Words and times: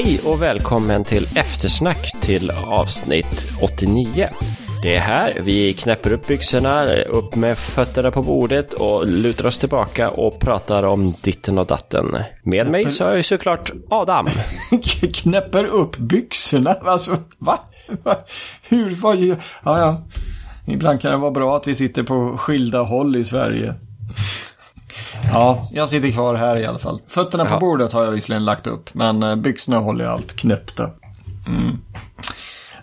Hej 0.00 0.20
och 0.24 0.42
välkommen 0.42 1.04
till 1.04 1.22
eftersnack 1.22 2.20
till 2.20 2.50
avsnitt 2.50 3.48
89. 3.62 4.28
Det 4.82 4.96
är 4.96 5.00
här 5.00 5.40
vi 5.40 5.72
knäpper 5.72 6.12
upp 6.12 6.26
byxorna, 6.26 6.94
upp 6.94 7.36
med 7.36 7.58
fötterna 7.58 8.10
på 8.10 8.22
bordet 8.22 8.72
och 8.72 9.06
lutar 9.06 9.46
oss 9.46 9.58
tillbaka 9.58 10.10
och 10.10 10.40
pratar 10.40 10.82
om 10.82 11.14
ditten 11.22 11.58
och 11.58 11.66
datten. 11.66 12.16
Med 12.42 12.70
mig 12.70 12.90
så 12.90 13.04
har 13.04 13.10
jag 13.10 13.16
ju 13.16 13.22
såklart 13.22 13.70
Adam. 13.90 14.28
Knäpper 15.14 15.64
upp 15.64 15.96
byxorna? 15.96 16.70
Alltså, 16.70 17.16
va? 17.38 17.58
va? 18.02 18.16
Hur? 18.62 18.96
Vad 18.96 19.16
gör... 19.16 19.36
Ja, 19.64 19.78
ja. 19.78 19.96
Ibland 20.72 21.00
kan 21.00 21.10
det 21.10 21.16
vara 21.16 21.30
bra 21.30 21.56
att 21.56 21.66
vi 21.66 21.74
sitter 21.74 22.02
på 22.02 22.36
skilda 22.38 22.82
håll 22.82 23.16
i 23.16 23.24
Sverige. 23.24 23.74
Ja, 25.32 25.68
jag 25.72 25.88
sitter 25.88 26.10
kvar 26.10 26.34
här 26.34 26.56
i 26.56 26.66
alla 26.66 26.78
fall. 26.78 27.00
Fötterna 27.08 27.44
på 27.44 27.50
Ja. 27.54 27.58
bordet 27.60 27.92
har 27.92 28.04
jag 28.04 28.10
visserligen 28.10 28.44
lagt 28.44 28.66
upp, 28.66 28.94
men 28.94 29.22
eh, 29.22 29.36
byxorna 29.36 29.78
håller 29.78 30.04
jag 30.04 30.12
allt 30.14 30.36
knäppta. 30.36 30.90
Mm. 31.46 31.78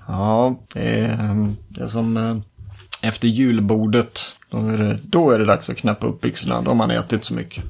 Ja, 0.08 0.56
det 0.74 0.80
är, 0.90 1.10
eh, 1.10 1.48
det 1.68 1.82
är 1.84 1.88
som 1.88 2.18
eh, 2.18 2.38
efter 3.10 3.28
julbordet. 3.28 4.36
Då 4.50 4.58
är, 4.58 4.78
det, 4.78 5.00
då 5.04 5.32
är 5.32 5.40
det 5.40 5.46
dags 5.46 5.70
att 5.70 5.78
knäppa 5.78 6.08
upp 6.08 6.22
byxorna. 6.22 6.62
Då 6.62 6.70
har 6.70 6.76
man 6.76 6.92
ätit 6.92 7.26
så 7.26 7.34
mycket. 7.34 7.64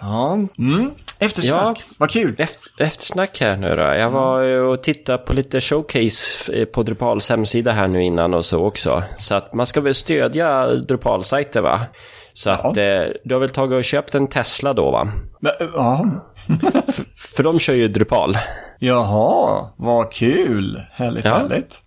Ja, 0.00 0.32
mm. 0.58 0.90
eftersnack. 1.18 1.78
Ja. 1.80 1.94
Vad 1.98 2.10
kul. 2.10 2.34
Eft- 2.38 2.80
Eftersnack 2.82 3.40
här 3.40 3.56
nu 3.56 3.76
då. 3.76 3.82
Jag 3.82 4.10
var 4.10 4.42
och 4.42 4.82
tittade 4.82 5.18
på 5.18 5.32
lite 5.32 5.60
showcase 5.60 6.52
eh, 6.52 6.64
på 6.64 6.82
Drupals 6.82 7.30
hemsida 7.30 7.72
här 7.72 7.88
nu 7.88 8.02
innan 8.04 8.34
och 8.34 8.44
så 8.44 8.60
också. 8.60 9.02
Så 9.18 9.34
att 9.34 9.54
man 9.54 9.66
ska 9.66 9.80
väl 9.80 9.94
stödja 9.94 10.66
Drupal-sajter 10.66 11.60
va? 11.60 11.80
Så 12.34 12.50
att 12.50 12.76
eh, 12.76 13.02
du 13.24 13.34
har 13.34 13.38
väl 13.38 13.48
tagit 13.48 13.76
och 13.76 13.84
köpt 13.84 14.14
en 14.14 14.26
Tesla 14.26 14.72
då 14.74 14.90
va? 14.90 15.08
Eh, 15.60 15.66
Ja. 15.74 16.06
För 17.36 17.42
de 17.42 17.58
kör 17.58 17.74
ju 17.74 17.88
Drupal. 17.88 18.36
Jaha, 18.78 19.66
vad 19.76 20.12
kul. 20.12 20.82
Härligt, 20.92 21.24
Ja. 21.24 21.38
härligt. 21.38 21.80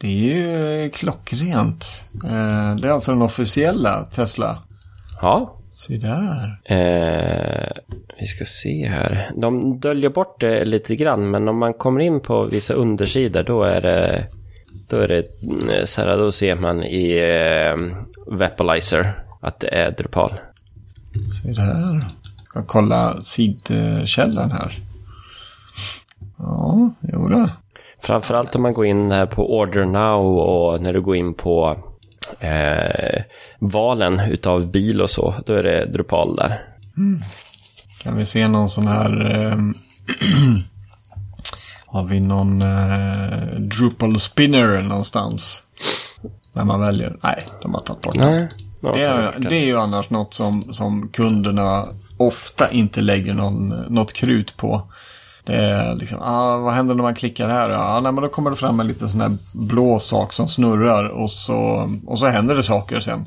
Det 0.00 0.06
är 0.06 0.12
ju 0.12 0.90
klockrent. 0.90 2.04
Eh, 2.24 2.74
Det 2.76 2.88
är 2.88 2.92
alltså 2.92 3.12
den 3.12 3.22
officiella 3.22 4.02
Tesla. 4.02 4.62
Ja. 5.20 5.54
Se 5.72 5.96
där. 5.96 6.60
Eh, 6.64 7.68
vi 8.20 8.26
ska 8.26 8.44
se 8.44 8.86
här. 8.86 9.30
De 9.36 9.80
döljer 9.80 10.10
bort 10.10 10.40
det 10.40 10.64
lite 10.64 10.96
grann, 10.96 11.30
men 11.30 11.48
om 11.48 11.58
man 11.58 11.74
kommer 11.74 12.00
in 12.00 12.20
på 12.20 12.44
vissa 12.44 12.74
undersidor 12.74 13.42
då 13.42 13.62
är 13.62 13.80
det... 13.80 14.24
Då 14.88 14.96
är 14.96 15.08
det 15.08 15.42
mm, 15.42 15.86
så 15.86 16.00
här, 16.00 16.16
då 16.16 16.32
ser 16.32 16.54
man 16.54 16.82
i 16.84 17.16
eh, 17.18 17.76
Vapalizer 18.38 19.06
att 19.40 19.60
det 19.60 19.74
är 19.74 19.90
Drupal. 19.90 20.32
Se 21.42 21.52
där. 21.52 22.04
Ska 22.44 22.64
kolla 22.64 23.22
sidkällan 23.22 24.50
här. 24.50 24.80
Ja, 26.38 26.90
jo 27.00 27.28
då. 27.28 27.48
Framförallt 28.00 28.54
om 28.54 28.62
man 28.62 28.74
går 28.74 28.86
in 28.86 29.10
här 29.10 29.26
på 29.26 29.58
Order 29.58 29.84
Now 29.84 30.38
och 30.38 30.82
när 30.82 30.92
du 30.92 31.00
går 31.00 31.16
in 31.16 31.34
på 31.34 31.76
eh, 32.40 33.22
valen 33.58 34.20
utav 34.20 34.70
bil 34.70 35.02
och 35.02 35.10
så, 35.10 35.34
då 35.46 35.54
är 35.54 35.62
det 35.62 35.86
Drupal 35.86 36.36
där. 36.36 36.58
Kan 38.02 38.16
vi 38.16 38.26
se 38.26 38.48
någon 38.48 38.70
sån 38.70 38.86
här... 38.86 39.30
ehm, 39.30 39.74
har 41.86 42.04
vi 42.04 42.20
någon 42.20 42.62
eh, 42.62 43.48
Drupal 43.58 44.20
spinner 44.20 44.82
någonstans? 44.82 45.62
När 46.54 46.64
man 46.64 46.80
väljer. 46.80 47.16
Nej, 47.22 47.46
de 47.62 47.74
har 47.74 47.80
tagit 47.80 48.02
bort 48.02 48.18
den. 48.18 48.32
Nej. 48.32 48.48
Det 48.82 49.02
är, 49.04 49.38
det 49.38 49.56
är 49.56 49.64
ju 49.64 49.78
annars 49.78 50.10
något 50.10 50.34
som, 50.34 50.72
som 50.74 51.08
kunderna 51.08 51.88
ofta 52.16 52.70
inte 52.70 53.00
lägger 53.00 53.34
någon, 53.34 53.68
något 53.68 54.12
krut 54.12 54.56
på. 54.56 54.82
Det 55.44 55.54
är 55.56 55.94
liksom, 55.96 56.18
ah, 56.22 56.56
vad 56.56 56.74
händer 56.74 56.94
när 56.94 57.02
man 57.02 57.14
klickar 57.14 57.48
här? 57.48 57.70
Ja, 57.70 58.00
nej, 58.02 58.12
men 58.12 58.22
då 58.22 58.28
kommer 58.28 58.50
det 58.50 58.56
fram 58.56 58.80
en 58.80 58.88
liten 58.88 59.08
sån 59.08 59.20
här 59.20 59.32
blå 59.54 59.98
sak 59.98 60.32
som 60.32 60.48
snurrar 60.48 61.04
och 61.08 61.30
så, 61.30 61.90
och 62.06 62.18
så 62.18 62.26
händer 62.26 62.54
det 62.54 62.62
saker 62.62 63.00
sen. 63.00 63.26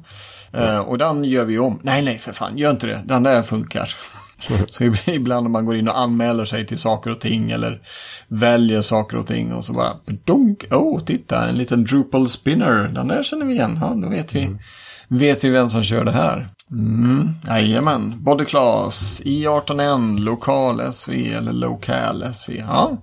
Eh, 0.54 0.78
och 0.78 0.98
den 0.98 1.24
gör 1.24 1.46
vi 1.46 1.60
om. 1.60 1.80
Nej, 1.84 2.02
nej, 2.02 2.20
för 2.20 2.34
fan, 2.34 2.58
gör 2.58 2.72
inte 2.72 2.88
det. 2.88 3.02
Den 3.06 3.24
där 3.24 3.44
funkar. 3.44 3.96
Så 4.72 4.84
ib- 4.84 5.10
ibland 5.10 5.44
när 5.44 5.50
man 5.50 5.66
går 5.66 5.76
in 5.76 5.88
och 5.90 6.00
anmäler 6.00 6.46
sig 6.46 6.66
till 6.68 6.78
saker 6.78 7.12
och 7.12 7.20
ting 7.20 7.52
eller 7.52 7.80
väljer 8.28 8.82
saker 8.82 9.18
och 9.18 9.28
ting 9.28 9.54
och 9.54 9.66
så 9.66 9.74
bara 9.74 9.94
dunk. 10.26 10.66
Oh, 10.72 11.00
titta, 11.04 11.50
en 11.50 11.56
liten 11.58 11.84
Drupal 11.84 12.30
spinner. 12.30 12.88
Den 12.88 13.08
där 13.08 13.24
känner 13.24 13.46
vi 13.46 13.54
igen. 13.54 13.78
Ja, 13.82 13.88
då 13.96 14.10
vet 14.10 14.36
vi, 14.36 14.50
vet 15.12 15.44
vi 15.44 15.50
vem 15.50 15.70
som 15.70 15.84
kör 15.84 16.06
det 16.06 16.12
här. 16.12 16.50
Mm, 16.72 17.30
jajamän. 17.48 18.14
Body 18.18 18.46
class, 18.46 19.22
I18N, 19.26 20.20
lokal 20.20 20.94
SV 20.94 21.12
eller 21.12 21.54
lokal 21.54 22.34
SV. 22.34 22.52
Ja. 22.52 22.98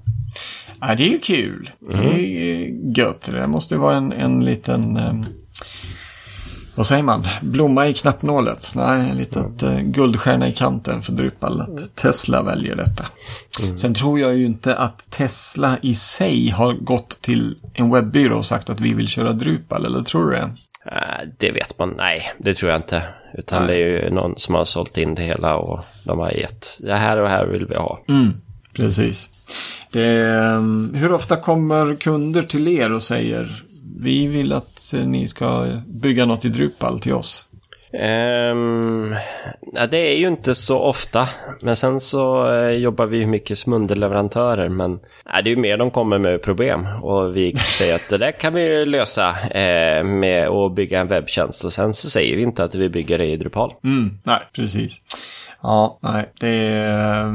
ja, 0.81 0.95
det 0.95 1.03
är 1.03 1.11
ju 1.11 1.19
kul. 1.19 1.71
Det 1.91 1.97
är 1.97 2.19
ju 2.19 2.75
gött. 2.97 3.23
Det 3.23 3.47
måste 3.47 3.75
ju 3.75 3.81
vara 3.81 3.97
en, 3.97 4.13
en 4.13 4.45
liten... 4.45 4.97
ehm, 4.97 5.25
vad 6.75 6.87
säger 6.87 7.03
man? 7.03 7.27
Blomma 7.43 7.87
i 7.87 7.95
knappnålet. 7.95 8.73
Nej, 8.75 9.11
en 9.11 9.17
litet 9.17 9.63
eh, 9.63 9.81
guldstjärna 9.81 10.49
i 10.49 10.53
kanten 10.53 11.03
för 11.03 11.13
Drupal. 11.13 11.61
Att 11.61 11.97
Tesla 11.97 12.43
väljer 12.43 12.77
detta. 12.77 13.07
Sen 13.77 13.95
tror 13.95 14.21
jag 14.21 14.37
ju 14.37 14.47
inte 14.47 14.77
att 14.77 15.11
Tesla 15.11 15.79
i 15.83 15.95
sig 15.95 16.49
har 16.49 16.73
gått 16.73 17.23
till 17.23 17.57
en 17.75 17.91
webbyrå 17.91 18.39
och 18.39 18.47
sagt 18.47 18.71
att 18.71 18.81
vi 18.81 18.95
vill 18.95 19.09
köra 19.09 19.33
Drupal. 19.33 19.87
Eller 19.87 20.03
tror 20.03 20.31
du 20.31 20.37
det? 20.37 20.51
Eh, 20.93 21.29
Det 21.39 21.51
vet 21.51 21.79
man, 21.79 21.95
nej, 21.97 22.23
det 22.39 22.55
tror 22.55 22.71
jag 22.73 22.79
inte. 22.79 23.03
Utan 23.35 23.67
det 23.67 23.75
är 23.75 24.05
ju 24.05 24.11
någon 24.11 24.35
som 24.37 24.55
har 24.55 24.65
sålt 24.65 24.99
in 24.99 25.15
det 25.15 25.23
hela 25.23 25.57
och 25.57 25.81
de 26.05 26.19
har 26.19 26.31
gett, 26.31 26.67
det 26.83 26.95
här 26.95 27.17
och 27.17 27.23
det 27.23 27.29
här 27.29 27.47
vill 27.47 27.67
vi 27.67 27.75
ha. 27.75 28.01
Precis. 28.73 29.31
Det, 29.93 30.03
är, 30.03 30.55
um, 30.57 30.95
hur 30.95 31.13
ofta 31.13 31.37
kommer 31.37 31.97
kunder 31.97 32.43
till 32.43 32.69
er 32.69 32.93
och 32.93 33.03
säger 33.03 33.63
vi 34.01 34.27
vill 34.27 34.53
att 34.53 34.95
ni 35.07 35.29
ska 35.29 35.81
bygga 35.87 36.25
något 36.27 36.45
i 36.45 36.49
Drupal 36.49 37.01
till 37.01 37.13
oss? 37.15 37.48
Ehm, 37.93 38.59
um, 38.59 39.17
ja, 39.73 39.87
det 39.87 39.97
är 39.97 40.17
ju 40.17 40.29
inte 40.29 40.55
så 40.55 40.79
ofta. 40.79 41.29
Men 41.61 41.77
sen 41.77 42.01
så 42.01 42.53
eh, 42.53 42.71
jobbar 42.71 43.07
vi 43.07 43.19
ju 43.19 43.27
mycket 43.27 43.59
som 43.59 43.73
underleverantörer. 43.73 44.69
Men 44.69 45.01
ja, 45.25 45.43
det 45.43 45.51
är 45.51 45.55
ju 45.55 45.61
mer 45.61 45.77
de 45.77 45.91
kommer 45.91 46.19
med 46.19 46.43
problem. 46.43 46.87
Och 47.03 47.37
vi 47.37 47.57
säger 47.57 47.95
att 47.95 48.09
det 48.09 48.19
där 48.19 48.31
kan 48.33 48.55
vi 48.55 48.87
lösa 48.87 49.29
eh, 49.31 50.05
med 50.05 50.49
att 50.49 50.75
bygga 50.75 51.01
en 51.01 51.09
webbtjänst. 51.09 51.65
Och 51.65 51.73
sen 51.73 51.95
så 51.95 52.11
säger 52.11 52.37
vi 52.37 52.43
inte 52.43 52.65
att 52.65 52.75
vi 52.75 52.89
bygger 52.89 53.19
det 53.19 53.27
i 53.27 53.37
Drupal. 53.37 53.75
Mm, 53.85 54.19
nej, 54.25 54.41
precis. 54.53 54.99
Ja, 55.63 55.99
nej, 56.03 56.33
det 56.41 56.49
är, 56.49 57.33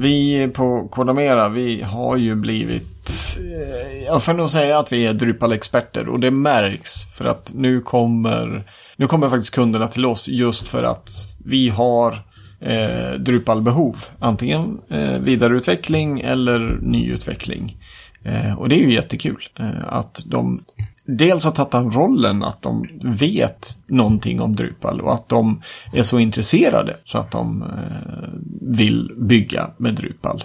vi 0.00 0.48
på 0.54 0.88
Kodamera, 0.88 1.48
vi 1.48 1.82
har 1.82 2.16
ju 2.16 2.34
blivit, 2.34 3.38
eh, 3.38 4.04
jag 4.04 4.22
får 4.22 4.32
nog 4.32 4.50
säga 4.50 4.78
att 4.78 4.92
vi 4.92 5.06
är 5.06 5.12
Drupal-experter 5.12 6.08
och 6.08 6.20
det 6.20 6.30
märks 6.30 6.92
för 7.16 7.24
att 7.24 7.50
nu 7.54 7.80
kommer, 7.80 8.62
nu 8.96 9.06
kommer 9.06 9.28
faktiskt 9.28 9.54
kunderna 9.54 9.88
till 9.88 10.06
oss 10.06 10.28
just 10.28 10.68
för 10.68 10.82
att 10.82 11.10
vi 11.44 11.68
har 11.68 12.22
eh, 12.60 13.12
Drupal-behov. 13.18 13.96
Antingen 14.18 14.80
eh, 14.88 15.18
vidareutveckling 15.20 16.20
eller 16.20 16.78
nyutveckling. 16.80 17.76
Eh, 18.22 18.58
och 18.58 18.68
det 18.68 18.74
är 18.74 18.86
ju 18.86 18.94
jättekul 18.94 19.48
eh, 19.58 19.84
att 19.88 20.20
de 20.26 20.60
dels 21.04 21.44
har 21.44 21.52
tagit 21.52 21.72
den 21.72 21.92
rollen 21.92 22.42
att 22.42 22.62
de 22.62 22.88
vet 23.02 23.76
någonting 23.86 24.40
om 24.40 24.56
Drupal 24.56 25.00
och 25.00 25.14
att 25.14 25.28
de 25.28 25.62
är 25.92 26.02
så 26.02 26.18
intresserade 26.18 26.96
så 27.04 27.18
att 27.18 27.30
de 27.30 27.62
eh, 27.62 28.28
vill 28.60 29.12
bygga 29.16 29.70
med 29.76 29.94
Drupal. 29.94 30.44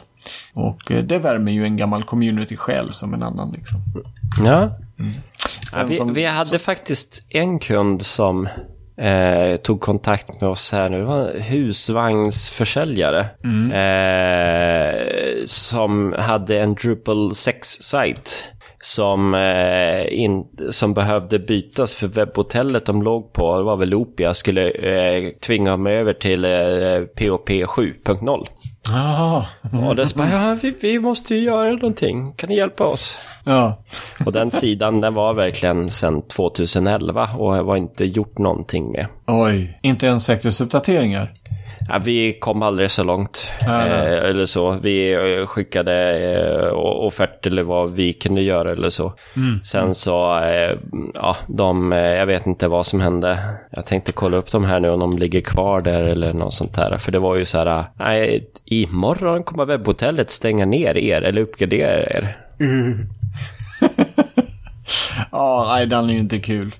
Och 0.53 0.91
eh, 0.91 1.03
det 1.03 1.19
värmer 1.19 1.51
ju 1.51 1.63
en 1.63 1.77
gammal 1.77 2.03
community-själ 2.03 2.93
som 2.93 3.13
en 3.13 3.23
annan. 3.23 3.51
Liksom. 3.51 3.79
Ja 4.45 4.71
ja 4.97 5.05
Sen 5.71 5.87
vi, 5.87 5.97
som- 5.97 6.13
vi 6.13 6.25
hade 6.25 6.59
faktiskt 6.59 7.25
en 7.29 7.59
kund 7.59 8.01
som 8.01 8.47
eh, 9.01 9.55
tog 9.63 9.81
kontakt 9.81 10.41
med 10.41 10.49
oss 10.49 10.71
här 10.71 10.89
nu. 10.89 10.97
Det 10.99 11.05
var 11.05 11.29
en 11.29 11.41
husvagnsförsäljare. 11.41 13.25
Eh, 13.71 15.45
som 15.45 16.15
hade 16.19 16.59
en 16.59 16.73
Drupal 16.75 17.31
6-sajt. 17.31 18.47
Som, 18.81 19.33
eh, 19.33 20.19
in, 20.19 20.45
som 20.69 20.93
behövde 20.93 21.39
bytas 21.39 21.93
för 21.93 22.07
webbhotellet 22.07 22.85
de 22.85 23.03
låg 23.03 23.33
på, 23.33 23.57
det 23.57 23.63
var 23.63 23.77
väl 23.77 23.93
Opia, 23.93 24.33
skulle 24.33 24.69
eh, 24.69 25.31
tvinga 25.45 25.71
dem 25.71 25.87
över 25.87 26.13
till 26.13 26.45
eh, 26.45 26.49
POP 27.15 27.49
7.0. 27.49 28.47
Jaha. 28.89 29.45
Och 29.87 29.95
det 29.95 30.15
bara, 30.15 30.29
ja, 30.29 30.57
vi, 30.61 30.75
vi 30.81 30.99
måste 30.99 31.35
ju 31.35 31.41
göra 31.41 31.71
någonting. 31.71 32.33
Kan 32.33 32.49
ni 32.49 32.55
hjälpa 32.57 32.85
oss? 32.85 33.27
Ja. 33.45 33.83
Och 34.25 34.31
den 34.31 34.51
sidan 34.51 35.01
den 35.01 35.13
var 35.13 35.33
verkligen 35.33 35.89
sedan 35.89 36.27
2011 36.27 37.29
och 37.37 37.65
var 37.65 37.75
inte 37.75 38.05
gjort 38.05 38.37
någonting 38.37 38.91
med. 38.91 39.07
Oj, 39.27 39.79
inte 39.81 40.05
ens 40.05 40.25
säkerhetsuppdateringar. 40.25 41.33
Ja, 41.89 41.99
vi 42.03 42.33
kom 42.39 42.61
aldrig 42.61 42.91
så 42.91 43.03
långt. 43.03 43.51
Nej, 43.67 43.89
nej. 43.89 44.13
Eh, 44.17 44.23
eller 44.29 44.45
så. 44.45 44.71
Vi 44.71 45.13
eh, 45.13 45.45
skickade 45.47 46.19
eh, 46.33 46.73
offert 46.77 47.45
eller 47.45 47.63
vad 47.63 47.91
vi 47.93 48.13
kunde 48.13 48.41
göra 48.41 48.71
eller 48.71 48.89
så. 48.89 49.13
Mm. 49.35 49.63
Sen 49.63 49.95
så, 49.95 50.39
eh, 50.39 50.77
ja, 51.13 51.37
de, 51.47 51.93
eh, 51.93 51.99
jag 51.99 52.25
vet 52.25 52.45
inte 52.45 52.67
vad 52.67 52.85
som 52.85 53.01
hände. 53.01 53.39
Jag 53.71 53.85
tänkte 53.85 54.11
kolla 54.11 54.37
upp 54.37 54.51
de 54.51 54.65
här 54.65 54.79
nu 54.79 54.89
om 54.89 54.99
de 54.99 55.17
ligger 55.17 55.41
kvar 55.41 55.81
där 55.81 56.03
eller 56.03 56.33
något 56.33 56.53
sånt 56.53 56.73
där. 56.75 56.97
För 56.97 57.11
det 57.11 57.19
var 57.19 57.35
ju 57.35 57.45
så 57.45 57.57
här, 57.57 57.85
nej, 57.95 58.49
imorgon 58.65 59.43
kommer 59.43 59.65
webbhotellet 59.65 60.31
stänga 60.31 60.65
ner 60.65 60.97
er 60.97 61.21
eller 61.21 61.41
uppgradera 61.41 62.03
er. 62.03 62.37
Ja, 65.31 65.65
nej, 65.67 65.85
den 65.85 66.09
är 66.09 66.13
ju 66.13 66.19
inte 66.19 66.39
kul. 66.39 66.75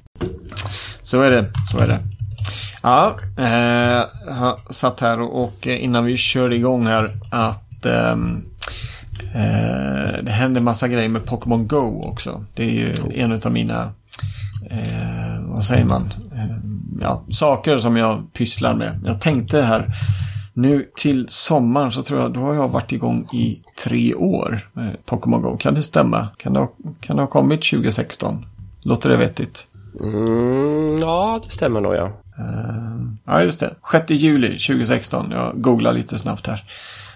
Så 1.02 1.22
är 1.22 1.32
det, 1.32 1.46
så 1.72 1.78
är 1.78 1.88
det. 1.88 2.00
Ja, 2.88 3.18
eh, 3.38 4.06
jag 4.28 4.60
satt 4.70 5.00
här 5.00 5.22
och, 5.22 5.68
innan 5.68 6.06
vi 6.06 6.18
körde 6.18 6.56
igång 6.56 6.88
här 6.88 7.14
att 7.32 7.86
ehm, 7.86 8.46
eh, 9.36 10.24
det 10.24 10.32
händer 10.32 10.62
massa 10.62 10.88
grejer 10.88 11.10
med 11.10 11.26
Pokémon 11.26 11.68
Go 11.68 12.04
också. 12.04 12.44
Det 12.54 12.64
är 12.64 12.72
ju 12.72 12.94
en 13.14 13.42
av 13.46 13.52
mina, 13.52 13.92
eh, 14.70 15.42
vad 15.48 15.66
säger 15.66 15.86
man, 15.86 16.14
eh, 16.36 16.56
ja, 17.02 17.24
saker 17.32 17.78
som 17.78 17.98
jag 17.98 18.34
pysslar 18.34 18.74
med. 18.74 19.00
Jag 19.06 19.22
tänkte 19.22 19.62
här, 19.62 19.88
nu 20.54 20.90
till 20.96 21.26
sommaren 21.30 21.92
så 21.92 22.04
tror 22.04 22.22
jag, 22.22 22.34
då 22.34 22.40
har 22.40 22.54
jag 22.54 22.70
varit 22.70 22.92
igång 22.92 23.30
i 23.34 23.62
tre 23.84 24.16
år 24.16 24.60
med 24.74 25.06
Pokémon 25.06 25.42
Go. 25.42 25.58
Kan 25.58 25.74
det 25.74 25.84
stämma? 25.84 26.28
Kan 26.38 26.54
det 26.54 26.60
ha, 26.60 26.70
kan 27.00 27.16
det 27.16 27.22
ha 27.22 27.28
kommit 27.28 27.70
2016? 27.70 28.46
Låter 28.82 29.10
det 29.10 29.18
vettigt? 29.18 29.68
Mm, 30.00 30.98
ja, 31.00 31.40
det 31.44 31.52
stämmer 31.52 31.82
nog 31.82 31.96
ja. 31.96 32.12
Eh, 32.40 33.02
ja, 33.26 33.44
just 33.44 33.60
det. 33.60 33.74
6 33.92 34.10
juli 34.10 34.48
2016. 34.48 35.32
Jag 35.32 35.62
googlar 35.62 35.94
lite 35.94 36.20
snabbt 36.20 36.48
här. 36.48 36.64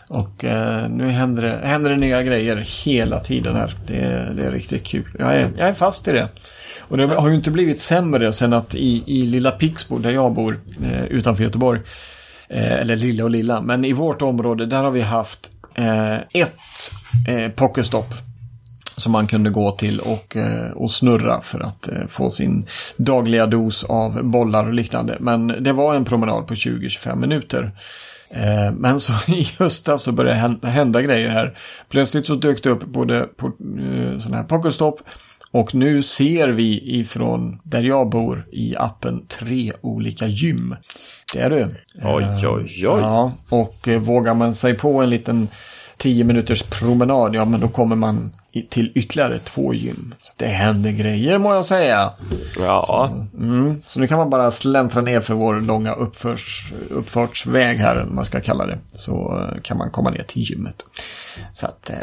Och 0.07 0.43
eh, 0.45 0.89
nu 0.89 1.09
händer 1.09 1.43
det, 1.43 1.59
händer 1.63 1.89
det 1.89 1.95
nya 1.97 2.23
grejer 2.23 2.55
hela 2.85 3.19
tiden 3.19 3.55
här. 3.55 3.75
Det, 3.87 3.97
är- 3.99 4.33
det 4.33 4.43
är 4.45 4.51
riktigt 4.51 4.83
kul. 4.83 5.15
Jag 5.19 5.35
är, 5.35 5.51
jag 5.57 5.69
är 5.69 5.73
fast 5.73 6.07
i 6.07 6.11
det. 6.11 6.27
Och 6.79 6.97
det 6.97 7.05
har 7.07 7.29
ju 7.29 7.35
inte 7.35 7.51
blivit 7.51 7.79
sämre 7.79 8.33
sen 8.33 8.53
att 8.53 8.75
i, 8.75 9.03
i 9.07 9.25
lilla 9.25 9.51
Pixbo 9.51 9.97
där 9.99 10.11
jag 10.11 10.33
bor 10.33 10.59
eh, 10.85 11.03
utanför 11.03 11.43
Göteborg. 11.43 11.81
Eh, 12.49 12.71
eller 12.73 12.95
lilla 12.95 13.23
och 13.23 13.29
lilla. 13.31 13.61
Men 13.61 13.85
i 13.85 13.93
vårt 13.93 14.21
område 14.21 14.65
där 14.65 14.83
har 14.83 14.91
vi 14.91 15.01
haft 15.01 15.49
eh, 15.75 16.15
ett 16.15 16.55
eh, 17.27 17.51
som 19.01 19.11
man 19.11 19.27
kunde 19.27 19.49
gå 19.49 19.71
till 19.71 19.99
och, 19.99 20.35
eh, 20.37 20.71
och 20.71 20.91
snurra 20.91 21.41
för 21.41 21.59
att 21.59 21.87
eh, 21.87 22.07
få 22.09 22.31
sin 22.31 22.65
dagliga 22.97 23.45
dos 23.45 23.83
av 23.83 24.23
bollar 24.23 24.65
och 24.67 24.73
liknande. 24.73 25.17
Men 25.19 25.47
det 25.47 25.73
var 25.73 25.95
en 25.95 26.05
promenad 26.05 26.47
på 26.47 26.53
20-25 26.53 27.15
minuter. 27.15 27.71
Eh, 28.29 28.73
Men 28.73 28.99
så 28.99 29.13
i 29.31 29.47
höstas 29.59 30.03
så 30.03 30.11
började 30.11 30.55
det 30.61 30.67
hända, 30.67 31.01
grejer 31.01 31.29
här. 31.29 31.53
Plötsligt 31.89 32.25
så 32.25 32.35
dök 32.35 32.63
det 32.63 32.69
upp 32.69 32.85
både 32.85 33.21
på 33.21 33.51
sådana 34.19 34.37
här 34.37 34.43
pokerstop 34.43 34.99
och 35.51 35.75
nu 35.75 36.01
ser 36.01 36.47
vi 36.47 36.99
ifrån 36.99 37.59
där 37.63 37.81
jag 37.81 38.09
bor 38.09 38.47
i 38.51 38.75
appen 38.77 39.25
tre 39.27 39.73
olika 39.81 40.27
gym. 40.27 40.75
Det 41.33 41.39
är 41.39 41.49
det. 41.49 41.69
Oj, 42.03 42.25
oj, 42.43 42.47
oj. 42.47 42.81
Ja, 42.81 43.31
och 43.49 43.87
vågar 43.87 44.33
man 44.33 44.55
sig 44.55 44.73
på 44.73 45.01
en 45.01 45.09
liten 45.09 45.47
10 45.97 46.23
minuters 46.23 46.63
promenad, 46.63 47.35
ja 47.35 47.45
men 47.45 47.59
då 47.59 47.67
kommer 47.67 47.95
man 47.95 48.31
till 48.69 48.91
ytterligare 48.95 49.39
två 49.39 49.73
gym. 49.73 50.15
Så 50.21 50.33
det 50.37 50.45
händer 50.47 50.91
grejer 50.91 51.37
må 51.37 51.53
jag 51.53 51.65
säga. 51.65 52.13
Ja, 52.59 53.09
Mm. 53.37 53.81
Så 53.87 53.99
nu 53.99 54.07
kan 54.07 54.17
man 54.17 54.29
bara 54.29 54.51
släntra 54.51 55.01
ner 55.01 55.21
för 55.21 55.33
vår 55.33 55.61
långa 55.61 55.93
uppförs, 55.93 56.71
uppfartsväg 56.89 57.77
här, 57.77 57.95
eller 57.95 58.03
vad 58.05 58.13
man 58.13 58.25
ska 58.25 58.41
kalla 58.41 58.65
det. 58.65 58.79
Så 58.93 59.39
eh, 59.55 59.61
kan 59.61 59.77
man 59.77 59.91
komma 59.91 60.09
ner 60.09 60.23
till 60.23 60.41
gymmet. 60.41 60.85
Så 61.53 61.65
att, 61.65 61.89
eh, 61.89 61.95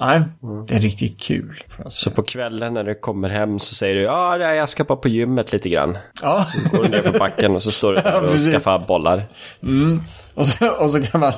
nej, 0.00 0.22
det 0.68 0.74
är 0.74 0.80
riktigt 0.80 1.20
kul. 1.20 1.64
så 1.88 2.10
på 2.10 2.22
kvällen 2.22 2.74
när 2.74 2.84
du 2.84 2.94
kommer 2.94 3.28
hem 3.28 3.58
så 3.58 3.74
säger 3.74 3.94
du 3.94 4.02
ja, 4.02 4.36
nej, 4.38 4.56
jag 4.56 4.68
ska 4.68 4.84
bara 4.84 4.98
på 4.98 5.08
gymmet 5.08 5.52
lite 5.52 5.68
grann. 5.68 5.98
Ja, 6.22 6.46
Går 6.72 6.82
du 6.82 6.88
ner 6.88 7.02
för 7.02 7.18
backen 7.18 7.54
och 7.54 7.62
så 7.62 7.70
står 7.72 7.92
du 7.92 8.00
där 8.00 8.22
och 8.24 8.30
precis. 8.30 8.52
skaffar 8.52 8.78
bollar. 8.78 9.28
mm. 9.62 10.00
och 10.34 10.46
så, 10.46 10.68
och 10.68 10.90
så 10.90 11.02
kan, 11.02 11.20
man, 11.20 11.32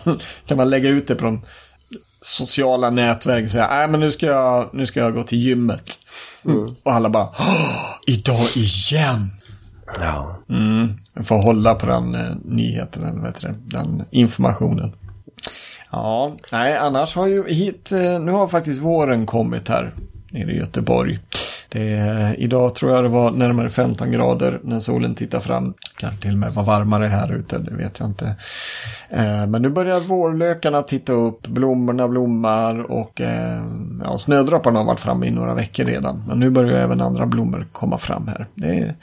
kan 0.46 0.56
man 0.56 0.70
lägga 0.70 0.88
ut 0.88 1.08
det 1.08 1.14
på 1.14 1.24
de 1.24 1.42
sociala 2.22 2.90
nätverk 2.90 3.44
och 3.44 3.50
säga, 3.50 3.68
nej 3.70 3.88
men 3.88 4.00
nu 4.00 4.10
ska 4.10 4.26
jag, 4.26 4.70
nu 4.72 4.86
ska 4.86 5.00
jag 5.00 5.14
gå 5.14 5.22
till 5.22 5.38
gymmet. 5.38 5.98
Och 6.82 6.92
alla 6.92 7.08
bara, 7.10 7.28
"Åh, 7.38 7.86
idag 8.06 8.46
igen. 8.56 9.30
Ja. 10.00 10.36
Mm, 10.48 10.94
jag 11.14 11.26
får 11.26 11.42
hålla 11.42 11.74
på 11.74 11.86
den 11.86 12.14
eh, 12.14 12.34
nyheten, 12.44 13.04
eller 13.04 13.18
vad 13.20 13.26
heter 13.26 13.48
det, 13.48 13.54
den 13.78 14.04
informationen. 14.10 14.92
Ja, 15.90 16.32
nej, 16.52 16.76
annars 16.76 17.16
har 17.16 17.26
ju 17.26 17.48
hit, 17.48 17.92
eh, 17.92 18.20
nu 18.20 18.32
har 18.32 18.48
faktiskt 18.48 18.80
våren 18.80 19.26
kommit 19.26 19.68
här 19.68 19.94
nere 20.30 20.52
i 20.52 20.56
Göteborg. 20.56 21.18
Är, 21.74 22.40
idag 22.40 22.74
tror 22.74 22.92
jag 22.94 23.04
det 23.04 23.08
var 23.08 23.30
närmare 23.30 23.70
15 23.70 24.10
grader 24.10 24.60
när 24.64 24.80
solen 24.80 25.14
tittar 25.14 25.40
fram. 25.40 25.74
Kan 25.96 26.16
till 26.16 26.30
och 26.32 26.36
med 26.38 26.54
vara 26.54 26.66
varmare 26.66 27.06
här 27.06 27.32
ute, 27.34 27.58
det 27.58 27.74
vet 27.74 27.98
jag 28.00 28.08
inte. 28.08 28.24
Eh, 29.10 29.46
men 29.46 29.62
nu 29.62 29.68
börjar 29.68 30.00
vårlökarna 30.00 30.82
titta 30.82 31.12
upp, 31.12 31.46
blommorna 31.46 32.08
blommar 32.08 32.90
och 32.92 33.20
eh, 33.20 33.60
ja, 34.04 34.18
snödropparna 34.18 34.78
har 34.78 34.86
varit 34.86 35.00
framme 35.00 35.26
i 35.26 35.30
några 35.30 35.54
veckor 35.54 35.84
redan. 35.84 36.22
Men 36.28 36.38
nu 36.40 36.50
börjar 36.50 36.78
även 36.78 37.00
andra 37.00 37.26
blommor 37.26 37.66
komma 37.72 37.98
fram 37.98 38.28
här. 38.28 38.46
Det, 38.54 38.94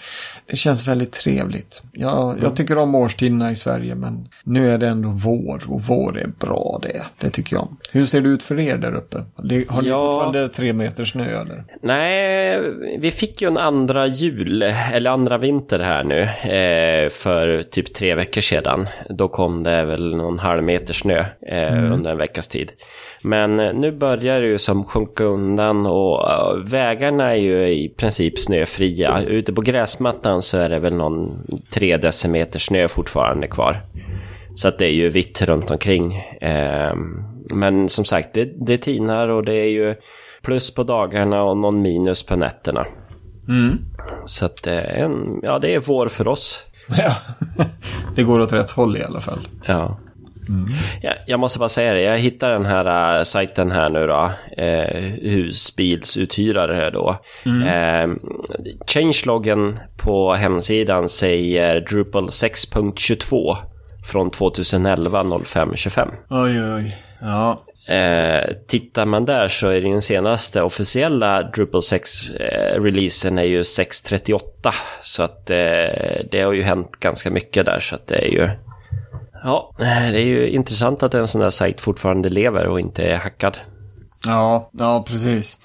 det 0.46 0.56
känns 0.56 0.88
väldigt 0.88 1.12
trevligt. 1.12 1.82
Jag, 1.92 2.40
jag 2.42 2.56
tycker 2.56 2.78
om 2.78 2.96
årstiderna 2.96 3.52
i 3.52 3.56
Sverige 3.56 3.96
men 3.96 4.28
nu 4.44 4.74
är 4.74 4.78
det 4.78 4.88
ändå 4.88 5.10
vår 5.10 5.64
och 5.68 5.82
vår 5.82 6.20
är 6.20 6.28
bra 6.40 6.80
det. 6.84 7.02
Det 7.20 7.30
tycker 7.30 7.56
jag. 7.56 7.68
Hur 7.92 8.06
ser 8.06 8.22
det 8.22 8.30
ut 8.30 8.44
för 8.44 8.60
er 8.60 8.78
där 8.78 8.96
uppe? 8.96 9.18
Har 9.36 9.44
ni 9.44 9.66
Ja. 9.90 10.12
fortfarande 10.12 10.50
tre 10.50 10.74
meter 10.74 11.06
snö 11.06 11.42
eller? 11.42 11.64
Nej, 11.82 12.57
vi 13.00 13.12
fick 13.12 13.42
ju 13.42 13.48
en 13.48 13.58
andra 13.58 14.08
jul, 14.08 14.64
eller 14.94 15.10
andra 15.10 15.38
vinter 15.38 15.80
här 15.80 16.04
nu, 16.04 16.22
eh, 16.54 17.10
för 17.10 17.64
typ 17.64 17.94
tre 17.94 18.16
veckor 18.16 18.42
sedan. 18.42 18.88
Då 19.10 19.28
kom 19.28 19.64
det 19.64 19.86
väl 19.86 20.16
någon 20.16 20.40
halv 20.40 20.64
meter 20.64 20.94
snö 20.94 21.26
eh, 21.42 21.94
under 21.94 22.12
en 22.12 22.18
veckas 22.18 22.48
tid. 22.48 22.72
Men 23.22 23.60
eh, 23.60 23.74
nu 23.74 23.92
börjar 23.92 24.42
det 24.42 24.48
ju 24.48 24.58
som 24.58 24.86
sjunka 24.86 25.24
undan 25.24 25.86
och 25.86 26.32
eh, 26.32 26.56
vägarna 26.72 27.32
är 27.32 27.36
ju 27.36 27.68
i 27.68 27.90
princip 27.90 28.40
snöfria. 28.40 29.22
Ute 29.22 29.54
på 29.54 29.62
gräsmattan 29.62 30.42
så 30.42 30.58
är 30.58 30.70
det 30.70 30.80
väl 30.80 30.94
någon 30.94 31.46
tre 31.70 31.98
decimeter 31.98 32.60
snö 32.60 32.88
fortfarande 32.88 33.48
kvar. 33.48 33.82
Så 34.56 34.68
att 34.68 34.80
det 34.80 34.86
är 34.86 34.94
ju 34.94 35.10
vitt 35.10 35.42
runt 35.42 35.72
omkring. 35.72 36.16
Eh, 36.42 36.96
men 37.50 37.90
som 37.90 38.06
sagt, 38.06 38.34
det, 38.34 38.46
det 38.46 38.78
tinar 38.78 39.28
och 39.28 39.46
det 39.46 39.56
är 39.56 39.70
ju 39.70 39.96
plus 40.48 40.74
på 40.74 40.84
dagarna 40.84 41.44
och 41.44 41.58
någon 41.58 41.82
minus 41.82 42.24
på 42.24 42.36
nätterna. 42.36 42.86
Så 44.26 44.46
att 44.46 44.64
det 44.64 44.72
är, 44.72 45.04
en, 45.04 45.40
ja, 45.44 45.60
det 45.60 45.76
är 45.76 45.80
vår 45.80 46.08
för 46.08 46.28
oss. 46.28 46.64
Ja. 46.98 47.16
det 48.16 48.24
går 48.24 48.40
åt 48.40 48.54
rätt 48.54 48.72
håll 48.72 48.98
i 48.98 49.04
alla 49.04 49.20
fall. 49.22 49.48
Ja. 49.66 50.00
Ja, 51.02 51.14
jag 51.28 51.40
måste 51.40 51.60
bara 51.60 51.70
säga 51.70 51.94
det, 51.94 52.02
jag 52.02 52.18
hittade 52.18 52.54
den 52.54 52.66
här 52.66 53.18
äh, 53.18 53.24
sajten 53.24 53.72
här 53.72 53.90
nu 53.90 54.08
då, 54.08 54.32
eh, 54.58 55.02
husbilsuthyrare 55.22 56.90
då. 56.90 57.18
Eh, 57.46 58.10
changeloggen 58.88 59.80
på 59.98 60.34
hemsidan 60.34 61.10
säger 61.10 61.82
Drupal 61.82 62.28
6.22 62.28 63.58
från 64.06 64.32
2011 64.32 65.24
05 65.46 65.76
25. 65.76 66.10
Oj, 66.30 66.64
oj. 66.64 66.98
Ja. 67.22 67.60
Eh, 67.88 68.54
tittar 68.68 69.06
man 69.06 69.26
där 69.26 69.48
så 69.48 69.68
är 69.68 69.82
det 69.82 69.88
ju 69.88 69.92
den 69.92 70.02
senaste 70.02 70.62
officiella 70.62 71.44
Drupal 71.44 71.82
6-releasen 71.82 73.38
eh, 73.38 73.44
är 73.44 73.48
ju 73.48 73.62
6.38. 73.62 74.40
Så 75.02 75.24
att 75.24 75.50
eh, 75.50 75.56
det 76.32 76.42
har 76.46 76.54
ju 76.54 76.64
hänt 76.64 76.92
ganska 77.00 77.32
mycket 77.32 77.66
där 77.66 77.80
så 77.80 77.96
att 77.96 78.08
det 78.08 78.16
är 78.16 78.32
ju... 78.32 78.50
Ja, 79.44 79.74
eh, 79.80 80.12
det 80.12 80.22
är 80.22 80.26
ju 80.26 80.50
intressant 80.50 81.04
att 81.04 81.14
en 81.14 81.28
sån 81.28 81.42
där 81.42 81.50
sajt 81.50 81.82
fortfarande 81.82 82.30
lever 82.30 82.68
och 82.68 82.80
inte 82.80 83.04
är 83.04 83.18
hackad. 83.18 83.58
Ja, 84.26 84.70
ja 84.72 85.04
precis. 85.08 85.58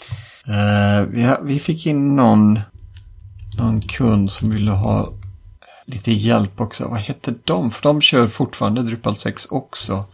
Eh, 0.46 1.02
vi, 1.02 1.34
vi 1.42 1.60
fick 1.60 1.86
in 1.86 2.16
någon, 2.16 2.60
någon 3.58 3.80
kund 3.80 4.30
som 4.30 4.50
ville 4.50 4.70
ha 4.70 5.12
lite 5.86 6.12
hjälp 6.12 6.60
också. 6.60 6.88
Vad 6.88 6.98
hette 6.98 7.34
de? 7.44 7.70
För 7.70 7.82
de 7.82 8.00
kör 8.00 8.26
fortfarande 8.26 8.82
Drupal 8.82 9.16
6 9.16 9.46
också. 9.50 10.04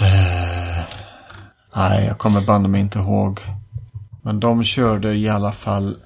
Eh, 0.00 0.63
nej, 1.76 2.06
jag 2.06 2.18
kommer 2.18 2.46
banne 2.46 2.68
mig 2.68 2.80
inte 2.80 2.98
ihåg. 2.98 3.40
Men 4.22 4.40
de 4.40 4.64
körde 4.64 5.14
i 5.14 5.28
alla 5.28 5.52
fall... 5.52 5.96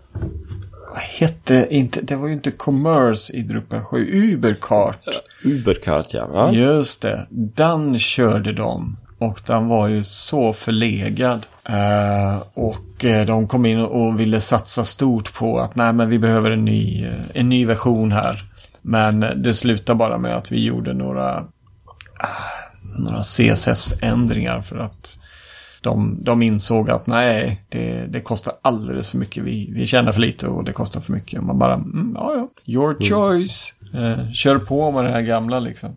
Vad 0.91 1.03
hette 1.03 1.67
inte... 1.71 2.01
Det 2.01 2.17
var 2.17 2.27
ju 2.27 2.33
inte 2.33 2.51
Commerce 2.51 3.33
i 3.33 3.43
Drupal 3.43 3.83
7. 3.83 4.11
Uberkart. 4.13 5.01
Uberkart 5.45 6.15
ja. 6.15 6.29
ja. 6.33 6.53
Just 6.53 7.03
det, 7.03 7.27
den 7.31 7.99
körde 7.99 8.53
de. 8.53 8.97
Och 9.19 9.41
den 9.47 9.69
var 9.69 9.89
ju 9.89 10.05
så 10.05 10.53
förlegad. 10.53 11.47
Eh, 11.65 12.43
och 12.55 13.05
eh, 13.05 13.27
de 13.27 13.49
kom 13.49 13.67
in 13.67 13.79
och 13.79 14.21
ville 14.21 14.41
satsa 14.41 14.85
stort 14.85 15.35
på 15.35 15.59
att 15.59 15.75
nej 15.75 15.93
men 15.93 16.09
vi 16.09 16.19
behöver 16.19 16.51
en 16.51 16.65
ny, 16.65 17.07
eh, 17.07 17.15
en 17.35 17.49
ny 17.49 17.67
version 17.67 18.13
här. 18.13 18.45
Men 18.83 19.21
det 19.21 19.55
slutade 19.55 19.97
bara 19.97 20.19
med 20.19 20.37
att 20.37 20.53
vi 20.53 20.65
gjorde 20.65 20.95
några, 20.95 21.45
några 22.99 23.23
CSS-ändringar 23.23 24.61
för 24.61 24.79
att 24.79 25.19
de, 25.81 26.19
de 26.23 26.43
insåg 26.43 26.91
att 26.91 27.07
nej, 27.07 27.61
det, 27.69 28.07
det 28.07 28.21
kostar 28.21 28.55
alldeles 28.63 29.09
för 29.09 29.19
mycket. 29.19 29.45
Vi, 29.45 29.71
vi 29.75 29.87
tjänar 29.87 30.13
för 30.13 30.21
lite 30.21 30.47
och 30.47 30.65
det 30.65 30.73
kostar 30.73 31.01
för 31.01 31.13
mycket. 31.13 31.39
Och 31.39 31.47
man 31.47 31.59
bara, 31.59 31.75
mm, 31.75 32.13
ja 32.15 32.35
ja, 32.35 32.73
your 32.73 32.97
choice. 33.09 33.73
Eh, 33.95 34.31
kör 34.33 34.59
på 34.59 34.91
med 34.91 35.05
det 35.05 35.11
här 35.11 35.21
gamla 35.21 35.61
liksom. 35.61 35.97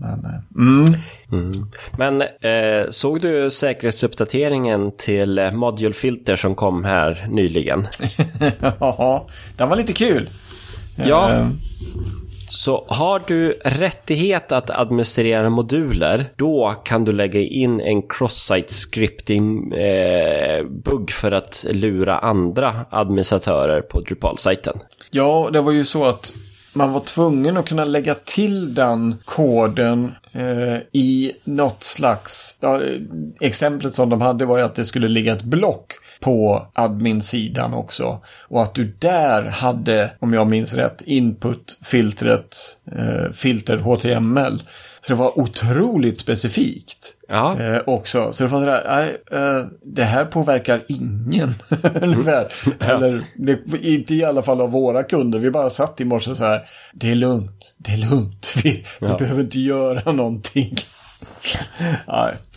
Men, 0.00 0.24
eh, 0.24 0.40
mm. 0.56 0.94
Mm. 1.32 1.52
Men 1.98 2.22
eh, 2.22 2.90
såg 2.90 3.20
du 3.20 3.50
säkerhetsuppdateringen 3.50 4.92
till 4.96 5.50
Module 5.52 5.94
Filter 5.94 6.36
som 6.36 6.54
kom 6.54 6.84
här 6.84 7.26
nyligen? 7.30 7.86
ja, 8.80 9.26
den 9.56 9.68
var 9.68 9.76
lite 9.76 9.92
kul. 9.92 10.30
Ja. 10.96 11.30
Eh, 11.30 11.48
så 12.48 12.84
har 12.88 13.22
du 13.26 13.52
rättighet 13.64 14.52
att 14.52 14.70
administrera 14.70 15.50
moduler, 15.50 16.24
då 16.36 16.74
kan 16.84 17.04
du 17.04 17.12
lägga 17.12 17.40
in 17.40 17.80
en 17.80 18.02
cross-site 18.02 18.72
scripting 18.72 19.72
eh, 19.72 20.64
bugg 20.64 21.10
för 21.10 21.32
att 21.32 21.66
lura 21.70 22.18
andra 22.18 22.74
administratörer 22.90 23.80
på 23.80 24.00
Drupal-sajten. 24.00 24.78
Ja, 25.10 25.50
det 25.52 25.60
var 25.60 25.72
ju 25.72 25.84
så 25.84 26.04
att 26.04 26.32
man 26.74 26.92
var 26.92 27.00
tvungen 27.00 27.56
att 27.56 27.68
kunna 27.68 27.84
lägga 27.84 28.14
till 28.14 28.74
den 28.74 29.16
koden 29.24 30.12
eh, 30.32 30.76
i 30.92 31.32
något 31.44 31.82
slags... 31.82 32.56
Ja, 32.60 32.80
exemplet 33.40 33.94
som 33.94 34.08
de 34.08 34.20
hade 34.20 34.44
var 34.44 34.58
ju 34.58 34.64
att 34.64 34.74
det 34.74 34.84
skulle 34.84 35.08
ligga 35.08 35.32
ett 35.32 35.42
block 35.42 35.92
på 36.24 36.66
admin-sidan 36.72 37.74
också. 37.74 38.20
Och 38.48 38.62
att 38.62 38.74
du 38.74 38.84
där 38.98 39.42
hade, 39.42 40.10
om 40.18 40.32
jag 40.32 40.46
minns 40.46 40.74
rätt, 40.74 41.02
input-filtret, 41.06 42.56
eh, 42.92 43.32
filter 43.32 43.76
HTML. 43.76 44.62
Så 45.00 45.12
det 45.12 45.14
var 45.14 45.38
otroligt 45.38 46.18
specifikt. 46.18 47.12
Ja. 47.28 47.60
Eh, 47.60 47.80
också. 47.86 48.32
Så 48.32 48.42
det 48.42 48.48
var 48.48 48.60
sådär, 48.60 49.16
eh, 49.30 49.66
det 49.82 50.04
här 50.04 50.24
påverkar 50.24 50.84
ingen. 50.88 51.54
ungefär. 52.02 52.52
Eller 52.80 53.24
det, 53.36 53.60
inte 53.82 54.14
i 54.14 54.24
alla 54.24 54.42
fall 54.42 54.60
av 54.60 54.70
våra 54.70 55.02
kunder. 55.02 55.38
Vi 55.38 55.50
bara 55.50 55.70
satt 55.70 56.00
i 56.00 56.04
morse 56.04 56.34
så 56.34 56.44
här, 56.44 56.62
det 56.92 57.10
är 57.10 57.14
lugnt, 57.14 57.74
det 57.76 57.92
är 57.92 57.96
lugnt. 57.96 58.52
Vi, 58.64 58.84
ja. 59.00 59.06
vi 59.06 59.24
behöver 59.24 59.42
inte 59.42 59.60
göra 59.60 60.12
någonting. 60.12 60.76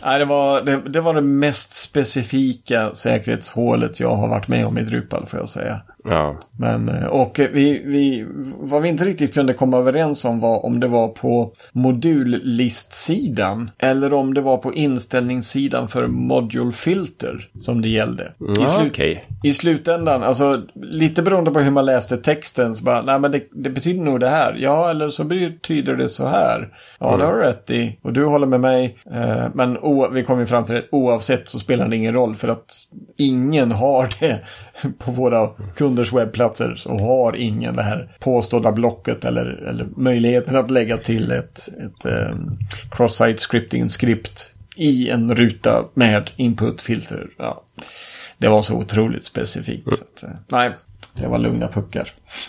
Nej, 0.04 0.18
det, 0.18 0.24
var, 0.24 0.62
det, 0.62 0.76
det, 0.88 1.00
var 1.00 1.14
det 1.14 1.20
mest 1.20 1.72
specifika 1.72 2.94
säkerhetshålet 2.94 4.00
jag 4.00 4.14
har 4.14 4.28
varit 4.28 4.48
med 4.48 4.66
om 4.66 4.78
i 4.78 4.82
Drupal 4.82 5.26
får 5.26 5.40
jag 5.40 5.48
säga. 5.48 5.80
Ja. 6.04 6.36
Men, 6.58 6.88
eh, 6.88 7.04
och 7.04 7.40
vi, 7.52 7.82
vi, 7.84 8.26
vad 8.56 8.82
vi 8.82 8.88
inte 8.88 9.04
riktigt 9.04 9.34
kunde 9.34 9.54
komma 9.54 9.78
överens 9.78 10.24
om 10.24 10.40
var 10.40 10.66
om 10.66 10.80
det 10.80 10.88
var 10.88 11.08
på 11.08 11.52
modullistsidan 11.72 13.70
eller 13.78 14.12
om 14.12 14.34
det 14.34 14.40
var 14.40 14.56
på 14.56 14.74
inställningssidan 14.74 15.88
för 15.88 16.06
module 16.06 16.72
filter 16.72 17.48
som 17.60 17.82
det 17.82 17.88
gällde. 17.88 18.32
Mm, 18.40 18.62
I, 18.62 18.66
slu 18.66 18.86
okay. 18.86 19.18
I 19.42 19.52
slutändan, 19.52 20.22
alltså 20.22 20.62
lite 20.74 21.22
beroende 21.22 21.50
på 21.50 21.60
hur 21.60 21.70
man 21.70 21.86
läste 21.86 22.16
texten 22.16 22.74
så 22.74 22.84
bara, 22.84 23.02
nej 23.02 23.20
men 23.20 23.32
det, 23.32 23.42
det 23.50 23.70
betyder 23.70 24.02
nog 24.02 24.20
det 24.20 24.28
här. 24.28 24.56
Ja, 24.60 24.90
eller 24.90 25.08
så 25.08 25.24
betyder 25.24 25.96
det 25.96 26.08
så 26.08 26.26
här. 26.26 26.68
Ja, 26.98 27.08
mm. 27.08 27.20
det 27.20 27.26
har 27.26 27.32
du 27.32 27.40
rätt 27.40 27.70
i. 27.70 27.98
Och 28.02 28.12
du 28.12 28.24
håller 28.24 28.46
med 28.46 28.60
mig. 28.60 28.77
Eh, 28.84 29.46
men 29.54 29.78
o, 29.78 30.08
vi 30.10 30.24
ju 30.40 30.46
fram 30.46 30.64
till 30.64 30.74
det, 30.74 30.84
oavsett 30.92 31.48
så 31.48 31.58
spelar 31.58 31.88
det 31.88 31.96
ingen 31.96 32.14
roll 32.14 32.36
för 32.36 32.48
att 32.48 32.74
ingen 33.16 33.72
har 33.72 34.10
det 34.20 34.40
på 34.98 35.10
våra 35.10 35.50
kunders 35.76 36.12
webbplatser 36.12 36.74
så 36.76 36.98
har 36.98 37.36
ingen 37.36 37.76
det 37.76 37.82
här 37.82 38.08
påstådda 38.18 38.72
blocket 38.72 39.24
eller, 39.24 39.46
eller 39.46 39.86
möjligheten 39.96 40.56
att 40.56 40.70
lägga 40.70 40.96
till 40.96 41.30
ett, 41.30 41.68
ett 41.68 42.04
eh, 42.04 42.38
cross-site 42.90 43.38
scripting-skript 43.38 44.46
i 44.76 45.10
en 45.10 45.34
ruta 45.34 45.84
med 45.94 46.30
input-filter. 46.36 47.30
Ja. 47.36 47.62
Det 48.38 48.48
var 48.48 48.62
så 48.62 48.74
otroligt 48.74 49.24
specifikt. 49.24 49.86
Mm. 49.86 49.96
Så 49.96 50.04
att, 50.04 50.22
eh, 50.22 50.38
nej, 50.48 50.70
det 51.20 51.28
var 51.28 51.38
lugna 51.38 51.68
puckar. 51.68 52.12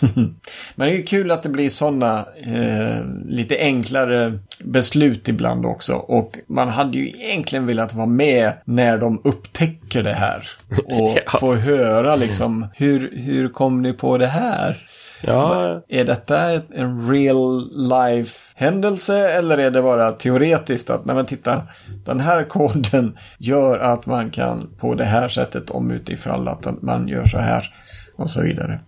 Men 0.74 0.88
det 0.88 0.98
är 0.98 1.06
kul 1.06 1.30
att 1.30 1.42
det 1.42 1.48
blir 1.48 1.70
sådana 1.70 2.26
eh, 2.36 3.04
lite 3.26 3.58
enklare 3.58 4.38
beslut 4.64 5.28
ibland 5.28 5.66
också. 5.66 5.94
Och 5.94 6.38
man 6.46 6.68
hade 6.68 6.98
ju 6.98 7.08
egentligen 7.08 7.66
velat 7.66 7.94
vara 7.94 8.06
med 8.06 8.52
när 8.64 8.98
de 8.98 9.20
upptäcker 9.24 10.02
det 10.02 10.12
här. 10.12 10.48
Och 10.84 11.18
ja. 11.26 11.38
få 11.38 11.54
höra 11.54 12.16
liksom, 12.16 12.66
hur, 12.74 13.16
hur 13.16 13.48
kom 13.48 13.82
ni 13.82 13.92
på 13.92 14.18
det 14.18 14.26
här? 14.26 14.86
Ja. 15.22 15.80
Är 15.88 16.04
detta 16.04 16.50
en 16.74 17.10
real 17.10 17.70
life 17.88 18.38
händelse 18.54 19.30
eller 19.30 19.58
är 19.58 19.70
det 19.70 19.82
bara 19.82 20.12
teoretiskt 20.12 20.90
att, 20.90 21.04
nej 21.04 21.16
men 21.16 21.26
titta, 21.26 21.62
den 22.04 22.20
här 22.20 22.44
koden 22.44 23.18
gör 23.38 23.78
att 23.78 24.06
man 24.06 24.30
kan 24.30 24.70
på 24.78 24.94
det 24.94 25.04
här 25.04 25.28
sättet 25.28 25.70
om 25.70 25.90
utifall 25.90 26.48
att 26.48 26.82
man 26.82 27.08
gör 27.08 27.26
så 27.26 27.38
här 27.38 27.72
och 28.20 28.30
så 28.30 28.42
vidare. 28.42 28.80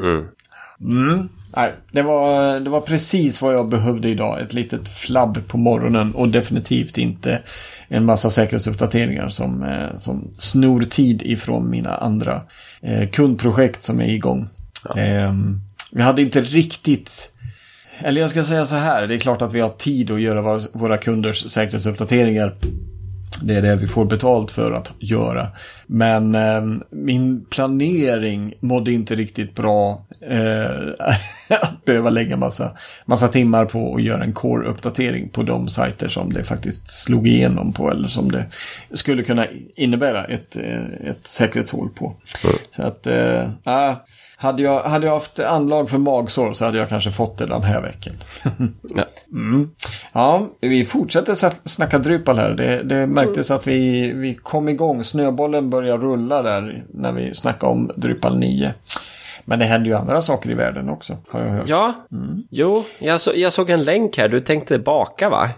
Mm. 0.00 0.24
Mm. 0.80 1.28
Nej, 1.56 1.72
det 1.92 2.02
var, 2.02 2.60
det 2.60 2.70
var 2.70 2.80
precis 2.80 3.40
vad 3.40 3.54
jag 3.54 3.68
behövde 3.68 4.08
idag. 4.08 4.40
Ett 4.40 4.52
litet 4.52 4.88
flabb 4.88 5.38
på 5.48 5.58
morgonen 5.58 6.14
och 6.14 6.28
definitivt 6.28 6.98
inte 6.98 7.40
en 7.88 8.04
massa 8.04 8.30
säkerhetsuppdateringar 8.30 9.28
som, 9.28 9.62
eh, 9.62 9.98
som 9.98 10.30
snor 10.38 10.82
tid 10.82 11.22
ifrån 11.22 11.70
mina 11.70 11.96
andra 11.96 12.42
eh, 12.82 13.08
kundprojekt 13.08 13.82
som 13.82 14.00
är 14.00 14.08
igång. 14.08 14.48
Ja. 14.88 15.00
Eh, 15.00 15.32
vi 15.90 16.02
hade 16.02 16.22
inte 16.22 16.40
riktigt 16.40 17.30
eller 17.98 18.20
jag 18.20 18.30
ska 18.30 18.44
säga 18.44 18.66
så 18.66 18.74
här, 18.74 19.06
det 19.06 19.14
är 19.14 19.18
klart 19.18 19.42
att 19.42 19.52
vi 19.52 19.60
har 19.60 19.68
tid 19.68 20.10
att 20.10 20.20
göra 20.20 20.60
våra 20.72 20.98
kunders 20.98 21.50
säkerhetsuppdateringar 21.50 22.56
det 23.42 23.54
är 23.54 23.62
det 23.62 23.76
vi 23.76 23.86
får 23.86 24.04
betalt 24.04 24.50
för 24.50 24.72
att 24.72 24.92
göra. 24.98 25.48
Men 25.86 26.34
eh, 26.34 26.62
min 26.90 27.44
planering 27.44 28.54
mådde 28.60 28.92
inte 28.92 29.14
riktigt 29.14 29.54
bra. 29.54 30.06
Eh, 30.20 31.06
att 31.60 31.84
behöva 31.84 32.10
lägga 32.10 32.36
massa, 32.36 32.76
massa 33.04 33.28
timmar 33.28 33.64
på 33.64 33.94
att 33.94 34.02
göra 34.02 34.22
en 34.22 34.34
core-uppdatering 34.34 35.28
på 35.28 35.42
de 35.42 35.68
sajter 35.68 36.08
som 36.08 36.32
det 36.32 36.44
faktiskt 36.44 36.90
slog 36.90 37.26
igenom 37.26 37.72
på. 37.72 37.90
Eller 37.90 38.08
som 38.08 38.32
det 38.32 38.46
skulle 38.92 39.22
kunna 39.22 39.46
innebära 39.76 40.24
ett, 40.24 40.56
eh, 40.56 41.08
ett 41.10 41.26
säkerhetshål 41.26 41.88
på. 41.88 42.16
Mm. 42.44 42.56
Så 42.76 42.82
att, 42.82 43.06
äh, 43.06 43.50
hade 44.44 44.62
jag, 44.62 44.82
hade 44.82 45.06
jag 45.06 45.14
haft 45.14 45.38
anlag 45.38 45.90
för 45.90 45.98
magsår 45.98 46.52
så 46.52 46.64
hade 46.64 46.78
jag 46.78 46.88
kanske 46.88 47.10
fått 47.10 47.38
det 47.38 47.46
den 47.46 47.62
här 47.62 47.80
veckan. 47.80 48.14
ja. 48.96 49.04
Mm. 49.32 49.70
ja, 50.12 50.46
vi 50.60 50.84
fortsätter 50.84 51.68
snacka 51.68 51.98
Drupal 51.98 52.38
här. 52.38 52.50
Det, 52.50 52.82
det 52.82 53.06
märktes 53.06 53.50
att 53.50 53.66
vi, 53.66 54.12
vi 54.12 54.34
kom 54.34 54.68
igång. 54.68 55.04
Snöbollen 55.04 55.70
började 55.70 56.04
rulla 56.04 56.42
där 56.42 56.84
när 56.94 57.12
vi 57.12 57.34
snackade 57.34 57.72
om 57.72 57.90
Drupal 57.96 58.38
9. 58.38 58.74
Men 59.44 59.58
det 59.58 59.64
händer 59.64 59.90
ju 59.90 59.96
andra 59.96 60.22
saker 60.22 60.50
i 60.50 60.54
världen 60.54 60.88
också, 60.88 61.16
har 61.28 61.40
jag 61.40 61.50
hört. 61.50 61.68
Ja, 61.68 61.92
mm. 62.12 62.42
jo, 62.50 62.84
jag, 62.98 63.20
så, 63.20 63.30
jag 63.34 63.52
såg 63.52 63.70
en 63.70 63.84
länk 63.84 64.18
här. 64.18 64.28
Du 64.28 64.40
tänkte 64.40 64.78
baka, 64.78 65.30
va? 65.30 65.48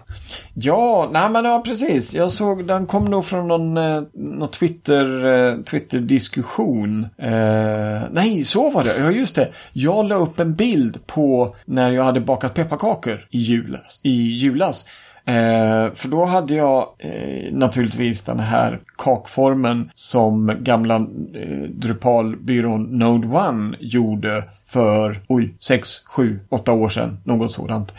Ja, 0.53 1.09
nej 1.11 1.29
men 1.29 1.45
ja, 1.45 1.61
precis. 1.65 2.13
Jag 2.13 2.31
såg, 2.31 2.67
den 2.67 2.85
kom 2.85 3.05
nog 3.05 3.25
från 3.25 3.47
någon, 3.47 3.77
eh, 3.77 4.01
någon 4.13 4.49
Twitter, 4.49 5.25
eh, 5.25 5.63
Twitter-diskussion. 5.63 7.07
Eh, 7.17 8.01
nej, 8.11 8.43
så 8.43 8.69
var 8.69 8.83
det. 8.83 8.97
Ja, 8.97 9.11
just 9.11 9.35
det. 9.35 9.49
Jag 9.73 10.05
la 10.05 10.15
upp 10.15 10.39
en 10.39 10.55
bild 10.55 11.07
på 11.07 11.55
när 11.65 11.91
jag 11.91 12.03
hade 12.03 12.19
bakat 12.19 12.53
pepparkakor 12.53 13.27
i 13.29 13.39
julas. 13.39 13.99
I 14.03 14.37
julas. 14.37 14.85
Eh, 15.27 15.93
för 15.93 16.07
då 16.07 16.25
hade 16.25 16.55
jag 16.55 16.87
eh, 16.99 17.53
naturligtvis 17.53 18.23
den 18.23 18.39
här 18.39 18.79
kakformen 18.97 19.91
som 19.93 20.57
gamla 20.59 20.95
eh, 20.95 21.69
Drupalbyrån 21.69 22.83
Node 22.83 23.27
One 23.27 23.77
gjorde 23.79 24.43
för, 24.67 25.21
oj, 25.27 25.53
6, 25.59 25.89
7, 26.05 26.39
8 26.49 26.71
år 26.71 26.89
sedan. 26.89 27.17
Något 27.23 27.51
sådant. 27.51 27.93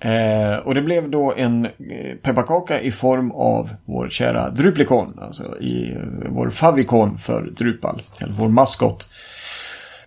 Eh, 0.00 0.56
och 0.64 0.74
det 0.74 0.82
blev 0.82 1.10
då 1.10 1.34
en 1.36 1.64
eh, 1.64 2.16
pepparkaka 2.22 2.80
i 2.80 2.92
form 2.92 3.30
av 3.30 3.70
vår 3.84 4.08
kära 4.08 4.50
Druplikon. 4.50 5.18
Alltså 5.22 5.58
i 5.60 5.92
eh, 5.92 6.30
vår 6.30 6.50
favikon 6.50 7.18
för 7.18 7.42
Drupal. 7.42 8.02
Eller 8.20 8.32
vår 8.32 8.48
maskot. 8.48 9.06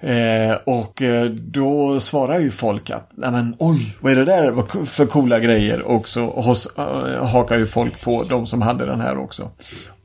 Eh, 0.01 0.57
och 0.63 1.01
eh, 1.01 1.25
då 1.25 1.99
svarar 1.99 2.39
ju 2.39 2.51
folk 2.51 2.89
att, 2.89 3.11
nej 3.15 3.31
men 3.31 3.55
oj, 3.59 3.97
vad 3.99 4.11
är 4.11 4.15
det 4.15 4.25
där 4.25 4.85
för 4.85 5.05
coola 5.05 5.39
grejer? 5.39 5.81
Och 5.81 6.07
så 6.07 6.25
hos, 6.25 6.67
eh, 6.77 7.25
hakar 7.25 7.57
ju 7.57 7.67
folk 7.67 8.01
på 8.01 8.23
de 8.23 8.47
som 8.47 8.61
hade 8.61 8.85
den 8.85 9.01
här 9.01 9.17
också. 9.17 9.51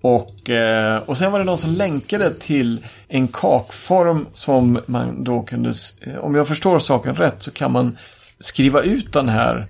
Och, 0.00 0.50
eh, 0.50 0.98
och 0.98 1.16
sen 1.16 1.32
var 1.32 1.38
det 1.38 1.44
någon 1.44 1.58
som 1.58 1.70
länkade 1.70 2.34
till 2.34 2.84
en 3.08 3.28
kakform 3.28 4.26
som 4.32 4.80
man 4.86 5.24
då 5.24 5.42
kunde, 5.42 5.72
om 6.20 6.34
jag 6.34 6.48
förstår 6.48 6.78
saken 6.78 7.14
rätt 7.14 7.42
så 7.42 7.50
kan 7.50 7.72
man 7.72 7.98
skriva 8.40 8.82
ut 8.82 9.12
den 9.12 9.28
här 9.28 9.68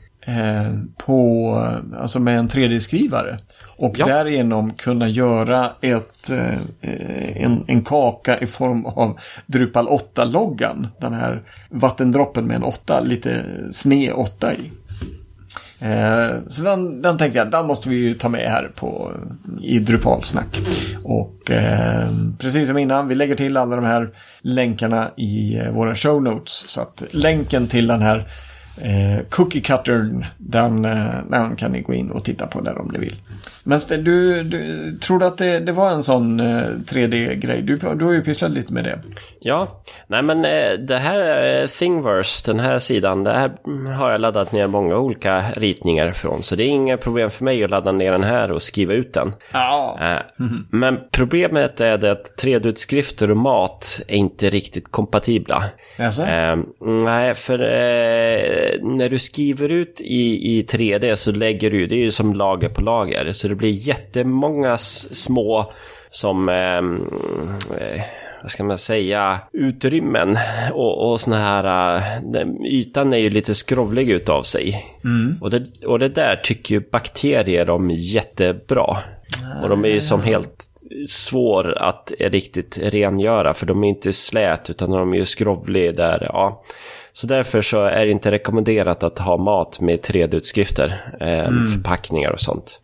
på, 0.96 1.52
alltså 1.96 2.20
med 2.20 2.38
en 2.38 2.48
3D-skrivare. 2.48 3.38
Och 3.78 3.98
ja. 3.98 4.06
därigenom 4.06 4.72
kunna 4.72 5.08
göra 5.08 5.72
ett, 5.80 6.30
eh, 6.30 6.58
en, 7.34 7.64
en 7.66 7.82
kaka 7.82 8.38
i 8.38 8.46
form 8.46 8.86
av 8.86 9.18
Drupal 9.46 9.88
8-loggan. 9.88 10.88
Den 11.00 11.14
här 11.14 11.42
vattendroppen 11.70 12.44
med 12.44 12.56
en 12.56 12.62
8, 12.62 13.00
lite 13.00 13.44
sned 13.72 14.12
8 14.12 14.54
i. 14.54 14.70
Eh, 15.78 16.30
så 16.48 16.62
den, 16.62 17.02
den 17.02 17.18
tänkte 17.18 17.38
jag, 17.38 17.50
den 17.50 17.66
måste 17.66 17.88
vi 17.88 17.96
ju 17.96 18.14
ta 18.14 18.28
med 18.28 18.50
här 18.50 18.70
på, 18.74 19.12
i 19.62 19.78
Drupalsnack. 19.78 20.60
Och 21.04 21.50
eh, 21.50 22.08
precis 22.38 22.68
som 22.68 22.78
innan, 22.78 23.08
vi 23.08 23.14
lägger 23.14 23.34
till 23.36 23.56
alla 23.56 23.76
de 23.76 23.84
här 23.84 24.10
länkarna 24.40 25.10
i 25.16 25.58
eh, 25.58 25.70
våra 25.70 25.94
show 25.94 26.22
notes. 26.22 26.64
Så 26.68 26.80
att 26.80 27.02
länken 27.10 27.68
till 27.68 27.86
den 27.86 28.02
här 28.02 28.28
Eh, 28.80 29.24
cookie 29.28 29.60
Cuttern, 29.60 30.26
den, 30.38 30.84
eh, 30.84 31.14
den 31.30 31.56
kan 31.56 31.72
ni 31.72 31.80
gå 31.80 31.94
in 31.94 32.10
och 32.10 32.24
titta 32.24 32.46
på 32.46 32.60
där 32.60 32.78
om 32.78 32.88
ni 32.92 32.98
vill. 32.98 33.16
Men 33.62 33.80
Sten, 33.80 34.04
du, 34.04 34.42
du 34.42 34.92
tror 34.98 35.22
att 35.22 35.38
det, 35.38 35.60
det 35.60 35.72
var 35.72 35.90
en 35.90 36.02
sån 36.02 36.40
eh, 36.40 36.62
3D-grej? 36.86 37.62
Du, 37.62 37.76
du 37.76 38.04
har 38.04 38.12
ju 38.12 38.22
pysslat 38.22 38.50
lite 38.50 38.72
med 38.72 38.84
det. 38.84 38.98
Ja, 39.40 39.82
nej 40.06 40.22
men 40.22 40.44
eh, 40.44 40.72
det 40.72 40.98
här 40.98 41.44
eh, 41.62 41.66
Thingverse, 41.66 42.52
den 42.52 42.60
här 42.60 42.78
sidan, 42.78 43.24
det 43.24 43.32
här 43.32 43.52
har 43.98 44.10
jag 44.10 44.20
laddat 44.20 44.52
ner 44.52 44.66
många 44.66 44.96
olika 44.96 45.44
ritningar 45.56 46.12
från. 46.12 46.42
Så 46.42 46.56
det 46.56 46.64
är 46.64 46.68
inga 46.68 46.96
problem 46.96 47.30
för 47.30 47.44
mig 47.44 47.64
att 47.64 47.70
ladda 47.70 47.92
ner 47.92 48.12
den 48.12 48.24
här 48.24 48.52
och 48.52 48.62
skriva 48.62 48.92
ut 48.92 49.12
den. 49.12 49.32
Ja. 49.52 49.98
Mm. 50.40 50.66
Men 50.70 50.98
problemet 51.10 51.80
är 51.80 51.98
det 51.98 52.12
att 52.12 52.42
3D-utskrifter 52.42 53.30
och 53.30 53.36
mat 53.36 54.00
är 54.08 54.16
inte 54.16 54.50
riktigt 54.50 54.92
kompatibla. 54.92 55.64
Jaså? 55.96 56.22
Eh, 56.22 56.56
nej, 56.80 57.34
för 57.34 57.60
eh, 57.60 58.65
när 58.82 59.08
du 59.08 59.18
skriver 59.18 59.68
ut 59.68 60.00
i, 60.00 60.58
i 60.58 60.62
3D 60.62 61.14
så 61.14 61.32
lägger 61.32 61.70
du, 61.70 61.86
det 61.86 61.94
är 61.94 62.04
ju 62.04 62.12
som 62.12 62.34
lager 62.34 62.68
på 62.68 62.80
lager. 62.80 63.32
Så 63.32 63.48
det 63.48 63.54
blir 63.54 63.70
jättemånga 63.70 64.78
små 64.78 65.72
som, 66.10 66.48
ehm, 66.48 66.94
eh, 67.80 68.02
vad 68.42 68.50
ska 68.50 68.64
man 68.64 68.78
säga, 68.78 69.40
utrymmen 69.52 70.38
och, 70.72 71.10
och 71.10 71.20
såna 71.20 71.36
här, 71.36 71.96
uh, 71.96 72.66
ytan 72.66 73.12
är 73.12 73.18
ju 73.18 73.30
lite 73.30 73.54
skrovlig 73.54 74.10
utav 74.10 74.42
sig. 74.42 74.84
Mm. 75.04 75.38
Och, 75.40 75.50
det, 75.50 75.84
och 75.86 75.98
det 75.98 76.08
där 76.08 76.36
tycker 76.36 76.74
ju 76.74 76.80
bakterier 76.90 77.70
om 77.70 77.90
jättebra. 77.90 78.96
Och 79.62 79.68
de 79.68 79.84
är 79.84 79.88
ju 79.88 80.00
som 80.00 80.22
helt 80.22 80.64
svår 81.08 81.78
att 81.78 82.12
riktigt 82.20 82.78
rengöra 82.78 83.54
för 83.54 83.66
de 83.66 83.84
är 83.84 83.88
inte 83.88 84.12
slät 84.12 84.70
utan 84.70 84.90
de 84.90 85.12
är 85.12 85.16
ju 85.16 85.24
skrovliga 85.24 85.92
där, 85.92 86.26
ja. 86.32 86.62
Så 87.16 87.26
därför 87.26 87.60
så 87.60 87.84
är 87.84 88.06
det 88.06 88.10
inte 88.10 88.30
rekommenderat 88.30 89.02
att 89.02 89.18
ha 89.18 89.36
mat 89.36 89.80
med 89.80 90.00
3D-utskrifter, 90.00 90.92
eh, 91.20 91.46
mm. 91.46 91.66
förpackningar 91.66 92.30
och 92.30 92.40
sånt. 92.40 92.80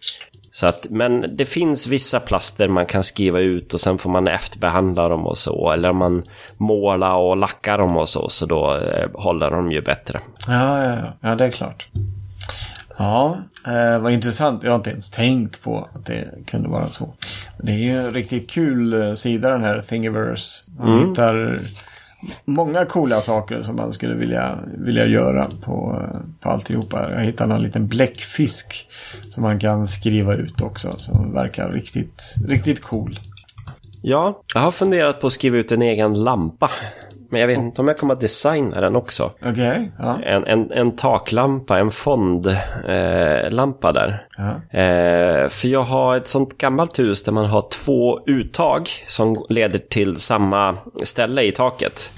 Så 0.50 0.66
att, 0.66 0.86
men 0.90 1.36
det 1.36 1.44
finns 1.44 1.86
vissa 1.86 2.20
plaster 2.20 2.68
man 2.68 2.86
kan 2.86 3.04
skriva 3.04 3.40
ut 3.40 3.74
och 3.74 3.80
sen 3.80 3.98
får 3.98 4.10
man 4.10 4.28
efterbehandla 4.28 5.08
dem 5.08 5.26
och 5.26 5.38
så. 5.38 5.70
Eller 5.70 5.90
om 5.90 5.96
man 5.96 6.22
målar 6.56 7.14
och 7.14 7.36
lackar 7.36 7.78
dem 7.78 7.96
och 7.96 8.08
så, 8.08 8.28
så 8.28 8.46
då 8.46 8.76
eh, 8.76 9.08
håller 9.14 9.50
de 9.50 9.72
ju 9.72 9.80
bättre. 9.80 10.20
Ja, 10.46 10.84
ja, 10.84 10.96
ja. 10.96 11.12
ja 11.20 11.34
det 11.34 11.44
är 11.44 11.50
klart. 11.50 11.88
Ja, 12.98 13.38
eh, 13.66 13.98
vad 13.98 14.12
intressant. 14.12 14.62
Jag 14.62 14.70
har 14.70 14.76
inte 14.76 14.90
ens 14.90 15.10
tänkt 15.10 15.62
på 15.62 15.88
att 15.94 16.06
det 16.06 16.28
kunde 16.46 16.68
vara 16.68 16.90
så. 16.90 17.14
Det 17.58 17.72
är 17.72 17.76
ju 17.76 17.98
en 17.98 18.12
riktigt 18.12 18.50
kul 18.50 19.02
eh, 19.02 19.14
sida 19.14 19.50
den 19.50 19.64
här 19.64 19.82
Thingiverse. 19.88 20.64
Man 20.78 20.92
mm. 20.92 21.08
hittar 21.08 21.60
många 22.44 22.84
coola 22.84 23.20
saker 23.20 23.62
som 23.62 23.76
man 23.76 23.92
skulle 23.92 24.14
vilja, 24.14 24.58
vilja 24.78 25.06
göra 25.06 25.48
på, 25.64 26.06
på 26.40 26.48
alltihopa. 26.48 27.10
Jag 27.10 27.24
hittade 27.24 27.48
någon 27.48 27.62
liten 27.62 27.88
bläckfisk 27.88 28.86
som 29.30 29.42
man 29.42 29.58
kan 29.58 29.88
skriva 29.88 30.34
ut 30.34 30.60
också 30.60 30.94
som 30.98 31.32
verkar 31.32 31.68
riktigt, 31.72 32.34
riktigt 32.48 32.82
cool. 32.82 33.18
Ja, 34.02 34.42
jag 34.54 34.60
har 34.60 34.70
funderat 34.70 35.20
på 35.20 35.26
att 35.26 35.32
skriva 35.32 35.56
ut 35.56 35.72
en 35.72 35.82
egen 35.82 36.24
lampa. 36.24 36.70
Men 37.32 37.40
jag 37.40 37.48
vet 37.48 37.58
inte 37.58 37.80
om 37.80 37.88
jag 37.88 37.98
kommer 37.98 38.14
att 38.14 38.20
designa 38.20 38.80
den 38.80 38.96
också. 38.96 39.30
Okay, 39.40 39.88
ja. 39.98 40.18
en, 40.22 40.46
en, 40.46 40.72
en 40.72 40.96
taklampa, 40.96 41.78
en 41.78 41.90
fondlampa 41.90 43.88
eh, 43.88 43.94
där. 43.94 44.26
Ja. 44.36 44.78
Eh, 44.78 45.48
för 45.48 45.68
jag 45.68 45.82
har 45.82 46.16
ett 46.16 46.28
sånt 46.28 46.58
gammalt 46.58 46.98
hus 46.98 47.22
där 47.22 47.32
man 47.32 47.44
har 47.44 47.68
två 47.70 48.20
uttag 48.26 48.88
som 49.06 49.46
leder 49.48 49.78
till 49.78 50.20
samma 50.20 50.76
ställe 51.02 51.42
i 51.42 51.52
taket. 51.52 52.12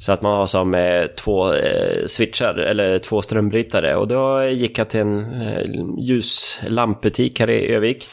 Så 0.00 0.12
att 0.12 0.22
man 0.22 0.36
har 0.36 0.46
som 0.46 0.74
eh, 0.74 1.06
två 1.06 1.54
eh, 1.54 2.06
switchar, 2.06 2.54
eller 2.54 2.98
två 2.98 3.22
strömbrytare. 3.22 3.96
Och 3.96 4.08
då 4.08 4.44
gick 4.44 4.78
jag 4.78 4.88
till 4.88 5.00
en 5.00 5.42
eh, 5.42 5.64
ljuslampbutik 5.98 7.40
här 7.40 7.50
i 7.50 7.74
Övik. 7.74 8.08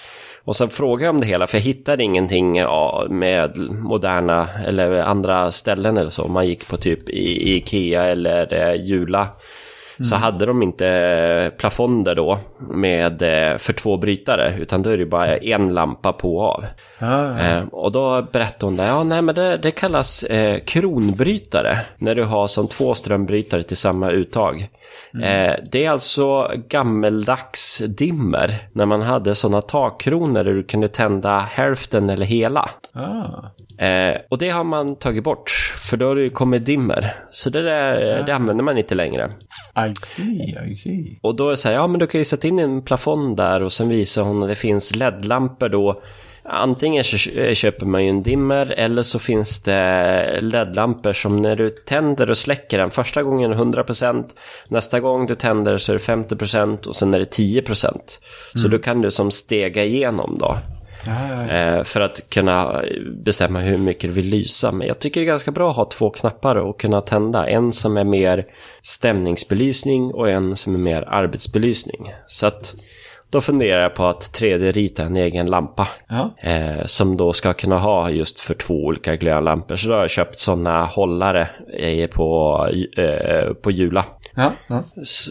Och 0.45 0.55
sen 0.55 0.69
frågade 0.69 1.05
jag 1.05 1.15
om 1.15 1.21
det 1.21 1.27
hela, 1.27 1.47
för 1.47 1.57
jag 1.57 1.63
hittade 1.63 2.03
ingenting 2.03 2.55
ja, 2.55 3.07
med 3.09 3.57
moderna 3.57 4.49
eller 4.65 5.01
andra 5.01 5.51
ställen 5.51 5.97
eller 5.97 6.09
så. 6.09 6.27
Man 6.27 6.47
gick 6.47 6.67
på 6.67 6.77
typ 6.77 7.09
i 7.09 7.55
Ikea 7.55 8.03
eller 8.03 8.53
eh, 8.53 8.81
Jula. 8.81 9.27
Mm. 9.99 10.05
Så 10.05 10.15
hade 10.15 10.45
de 10.45 10.63
inte 10.63 11.51
plafonder 11.57 12.15
då 12.15 12.39
med, 12.59 13.21
eh, 13.21 13.57
för 13.57 13.73
två 13.73 13.97
brytare, 13.97 14.53
utan 14.59 14.83
då 14.83 14.89
är 14.89 14.97
det 14.97 15.05
bara 15.05 15.37
en 15.37 15.73
lampa 15.73 16.13
på 16.13 16.37
och 16.37 16.43
av. 16.43 16.65
Ah, 16.99 17.39
eh, 17.39 17.63
och 17.71 17.91
då 17.91 18.21
berättade 18.31 18.65
hon 18.65 18.75
det, 18.75 18.85
ja 18.85 19.03
nej 19.03 19.21
men 19.21 19.35
det, 19.35 19.57
det 19.57 19.71
kallas 19.71 20.23
eh, 20.23 20.59
kronbrytare, 20.59 21.79
när 21.97 22.15
du 22.15 22.23
har 22.23 22.47
som 22.47 22.67
två 22.67 22.93
strömbrytare 22.93 23.63
till 23.63 23.77
samma 23.77 24.11
uttag. 24.11 24.67
Mm. 25.13 25.49
Eh, 25.49 25.55
det 25.71 25.85
är 25.85 25.89
alltså 25.89 26.51
gammeldags 26.67 27.81
dimmer 27.87 28.57
när 28.71 28.85
man 28.85 29.01
hade 29.01 29.35
sådana 29.35 29.61
takkronor 29.61 30.43
där 30.43 30.53
du 30.53 30.63
kunde 30.63 30.87
tända 30.87 31.39
hälften 31.39 32.09
eller 32.09 32.25
hela. 32.25 32.69
Ah. 32.93 33.49
Eh, 33.77 34.17
och 34.29 34.37
det 34.37 34.49
har 34.49 34.63
man 34.63 34.95
tagit 34.95 35.23
bort, 35.23 35.49
för 35.77 35.97
då 35.97 36.07
har 36.07 36.15
det 36.15 36.21
ju 36.21 36.29
kommit 36.29 36.65
dimmer. 36.65 37.13
Så 37.31 37.49
det 37.49 37.61
där, 37.61 38.19
ah. 38.19 38.23
det 38.25 38.35
använder 38.35 38.63
man 38.63 38.77
inte 38.77 38.95
längre. 38.95 39.31
I 39.75 39.93
see, 40.05 40.57
I 40.71 40.75
see. 40.75 41.19
Och 41.21 41.35
då 41.35 41.47
är 41.47 41.51
det 41.51 41.57
så 41.57 41.67
här, 41.67 41.75
ja 41.75 41.87
men 41.87 41.99
du 41.99 42.07
kan 42.07 42.21
ju 42.21 42.25
sätta 42.25 42.47
in 42.47 42.59
en 42.59 42.81
plafond 42.81 43.37
där 43.37 43.63
och 43.63 43.73
sen 43.73 43.89
visar 43.89 44.21
hon 44.21 44.43
att 44.43 44.49
det 44.49 44.55
finns 44.55 44.95
LED-lampor 44.95 45.69
då 45.69 46.01
Antingen 46.45 47.03
köper 47.03 47.85
man 47.85 48.03
ju 48.03 48.09
en 48.09 48.23
dimmer 48.23 48.71
eller 48.71 49.03
så 49.03 49.19
finns 49.19 49.63
det 49.63 50.39
LED-lampor 50.41 51.13
som 51.13 51.41
när 51.41 51.55
du 51.55 51.69
tänder 51.69 52.29
och 52.29 52.37
släcker 52.37 52.77
den 52.77 52.91
första 52.91 53.23
gången 53.23 53.51
är 53.51 53.55
100% 53.55 54.25
nästa 54.67 54.99
gång 54.99 55.25
du 55.25 55.35
tänder 55.35 55.77
så 55.77 55.91
är 55.91 55.97
det 55.97 56.35
50% 56.35 56.87
och 56.87 56.95
sen 56.95 57.13
är 57.13 57.19
det 57.19 57.37
10% 57.37 57.87
mm. 57.87 58.01
Så 58.55 58.67
då 58.67 58.79
kan 58.79 59.01
du 59.01 59.11
som 59.11 59.31
stega 59.31 59.83
igenom 59.83 60.37
då. 60.39 60.57
Eh, 61.07 61.83
för 61.83 62.01
att 62.01 62.29
kunna 62.29 62.81
bestämma 63.23 63.59
hur 63.59 63.77
mycket 63.77 64.09
du 64.09 64.13
vill 64.13 64.25
lysa. 64.25 64.71
Men 64.71 64.87
jag 64.87 64.99
tycker 64.99 65.21
det 65.21 65.25
är 65.25 65.27
ganska 65.27 65.51
bra 65.51 65.69
att 65.69 65.75
ha 65.75 65.85
två 65.85 66.09
knappar 66.09 66.55
och 66.55 66.79
kunna 66.79 67.01
tända. 67.01 67.47
En 67.47 67.73
som 67.73 67.97
är 67.97 68.03
mer 68.03 68.45
stämningsbelysning 68.81 70.13
och 70.13 70.29
en 70.29 70.55
som 70.55 70.73
är 70.75 70.79
mer 70.79 71.01
arbetsbelysning. 71.07 72.13
Så 72.27 72.47
att 72.47 72.75
då 73.29 73.41
funderar 73.41 73.81
jag 73.81 73.95
på 73.95 74.05
att 74.05 74.21
3D-rita 74.21 75.03
en 75.03 75.15
egen 75.15 75.45
lampa. 75.45 75.87
Ja. 76.09 76.49
Eh, 76.49 76.85
som 76.85 77.17
då 77.17 77.33
ska 77.33 77.53
kunna 77.53 77.77
ha 77.77 78.09
just 78.09 78.39
för 78.39 78.53
två 78.53 78.73
olika 78.73 79.15
glödlampor. 79.15 79.75
Så 79.75 79.87
då 79.89 79.93
har 79.93 80.01
jag 80.01 80.09
köpt 80.09 80.39
sådana 80.39 80.85
hållare 80.85 81.47
på, 82.11 82.57
eh, 82.97 83.53
på 83.53 83.71
Jula. 83.71 84.05
Ja, 84.35 84.53
ja. 84.67 84.83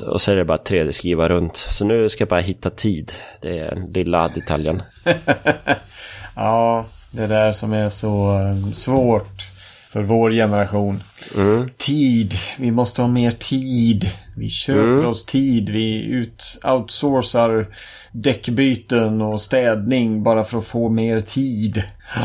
Och 0.06 0.20
så 0.20 0.32
är 0.32 0.36
det 0.36 0.44
bara 0.44 0.58
3D-skriva 0.58 1.28
runt. 1.28 1.56
Så 1.56 1.84
nu 1.84 2.08
ska 2.08 2.22
jag 2.22 2.28
bara 2.28 2.40
hitta 2.40 2.70
tid. 2.70 3.12
Det 3.40 3.58
är 3.58 3.74
den 3.74 3.92
lilla 3.92 4.28
detaljen. 4.28 4.82
ja, 6.34 6.86
det 7.10 7.26
där 7.26 7.52
som 7.52 7.72
är 7.72 7.90
så 7.90 8.38
eh, 8.38 8.72
svårt 8.72 9.52
för 9.92 10.02
vår 10.02 10.30
generation. 10.30 11.02
Mm. 11.36 11.70
Tid. 11.78 12.34
Vi 12.58 12.70
måste 12.70 13.02
ha 13.02 13.08
mer 13.08 13.30
tid. 13.30 14.10
Vi 14.36 14.48
köper 14.48 14.92
mm. 14.92 15.06
oss 15.06 15.26
tid. 15.26 15.68
Vi 15.68 16.04
ut, 16.04 16.60
outsourcar 16.64 17.66
däckbyten 18.12 19.22
och 19.22 19.42
städning 19.42 20.22
bara 20.22 20.44
för 20.44 20.58
att 20.58 20.66
få 20.66 20.88
mer 20.88 21.20
tid. 21.20 21.82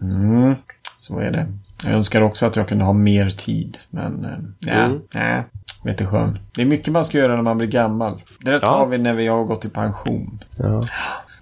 Mm. 0.00 0.54
Så 1.00 1.18
är 1.18 1.30
det. 1.30 1.46
Jag 1.84 1.92
önskar 1.92 2.20
också 2.20 2.46
att 2.46 2.56
jag 2.56 2.68
kunde 2.68 2.84
ha 2.84 2.92
mer 2.92 3.30
tid. 3.30 3.78
Men 3.90 4.24
äh, 4.24 4.30
nej, 4.58 4.84
mm. 4.84 5.00
nej. 5.14 5.44
Vet 5.84 6.08
skön. 6.08 6.38
Det 6.54 6.62
är 6.62 6.66
mycket 6.66 6.92
man 6.92 7.04
ska 7.04 7.18
göra 7.18 7.34
när 7.34 7.42
man 7.42 7.58
blir 7.58 7.68
gammal. 7.68 8.22
Det 8.40 8.60
tar 8.60 8.66
ja. 8.66 8.84
vi 8.84 8.98
när 8.98 9.14
vi 9.14 9.26
har 9.26 9.44
gått 9.44 9.64
i 9.64 9.68
pension. 9.68 10.44
Ja. 10.56 10.84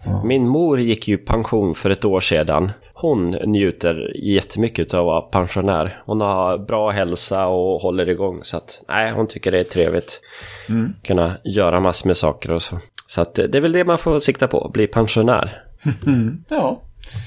Ja. 0.04 0.24
Min 0.24 0.48
mor 0.48 0.80
gick 0.80 1.08
ju 1.08 1.14
i 1.14 1.18
pension 1.18 1.74
för 1.74 1.90
ett 1.90 2.04
år 2.04 2.20
sedan. 2.20 2.70
Hon 2.94 3.30
njuter 3.30 4.12
jättemycket 4.16 4.94
av 4.94 5.00
att 5.00 5.06
vara 5.06 5.20
pensionär. 5.20 5.98
Hon 6.04 6.20
har 6.20 6.58
bra 6.58 6.90
hälsa 6.90 7.46
och 7.46 7.80
håller 7.80 8.08
igång. 8.08 8.38
Så 8.42 8.56
att, 8.56 8.84
nej, 8.88 9.12
hon 9.12 9.26
tycker 9.26 9.52
det 9.52 9.60
är 9.60 9.64
trevligt. 9.64 10.20
Mm. 10.68 10.94
Kunna 11.02 11.36
göra 11.44 11.80
massor 11.80 12.08
med 12.08 12.16
saker 12.16 12.50
och 12.50 12.62
så. 12.62 12.78
Så 13.06 13.20
att 13.20 13.34
det 13.34 13.54
är 13.54 13.60
väl 13.60 13.72
det 13.72 13.84
man 13.84 13.98
får 13.98 14.18
sikta 14.18 14.48
på, 14.48 14.70
bli 14.72 14.86
pensionär. 14.86 15.62
ja. 16.48 16.82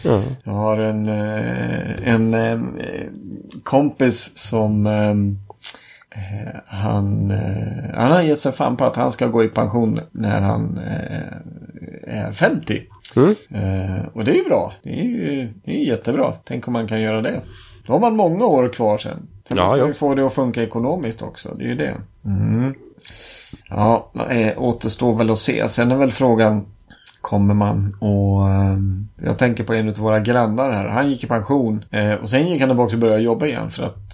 Mm. 0.05 0.21
Jag 0.43 0.51
har 0.51 0.77
en, 0.77 1.07
eh, 1.07 2.13
en, 2.13 2.33
en 2.33 2.79
eh, 2.79 3.07
kompis 3.63 4.31
som 4.37 4.87
eh, 4.87 5.15
han, 6.65 7.33
han 7.93 8.11
har 8.11 8.21
gett 8.21 8.39
sig 8.39 8.51
fan 8.51 8.77
på 8.77 8.85
att 8.85 8.95
han 8.95 9.11
ska 9.11 9.27
gå 9.27 9.43
i 9.43 9.47
pension 9.47 9.99
när 10.11 10.41
han 10.41 10.77
är 12.03 12.31
50. 12.31 12.81
Mm. 13.15 13.35
och 14.13 14.25
det 14.25 14.31
är 14.31 14.35
ju 14.35 14.43
bra. 14.43 14.73
Det 14.83 14.99
är 14.99 15.03
ju 15.03 15.53
det 15.63 15.71
är 15.71 15.85
jättebra. 15.85 16.33
Tänk 16.43 16.67
om 16.67 16.73
man 16.73 16.87
kan 16.87 17.01
göra 17.01 17.21
det. 17.21 17.41
Då 17.85 17.93
har 17.93 17.99
man 17.99 18.15
många 18.15 18.45
år 18.45 18.69
kvar 18.69 18.97
sen. 18.97 19.27
Sen 19.47 19.57
ja, 19.57 19.67
måste 19.67 19.83
man 19.83 19.93
få 19.93 20.15
det 20.15 20.25
att 20.25 20.33
funka 20.33 20.63
ekonomiskt 20.63 21.21
också. 21.21 21.55
Det 21.57 21.63
är 21.63 21.67
ju 21.67 21.75
det. 21.75 21.95
Mm. 22.25 22.73
Ja, 23.69 24.11
återstår 24.57 25.15
väl 25.15 25.29
att 25.29 25.39
se. 25.39 25.69
Sen 25.69 25.91
är 25.91 25.95
väl 25.95 26.11
frågan 26.11 26.65
kommer 27.21 27.53
man 27.53 27.95
och 27.99 28.49
eh, 28.49 28.77
jag 29.23 29.37
tänker 29.37 29.63
på 29.63 29.73
en 29.73 29.89
av 29.89 29.95
våra 29.95 30.19
grannar 30.19 30.71
här. 30.71 30.87
Han 30.87 31.09
gick 31.09 31.23
i 31.23 31.27
pension 31.27 31.85
eh, 31.91 32.13
och 32.13 32.29
sen 32.29 32.47
gick 32.47 32.61
han 32.61 32.69
tillbaka 32.69 32.95
och 32.95 32.99
började 32.99 33.21
jobba 33.21 33.45
igen 33.45 33.69
för 33.69 33.83
att 33.83 34.13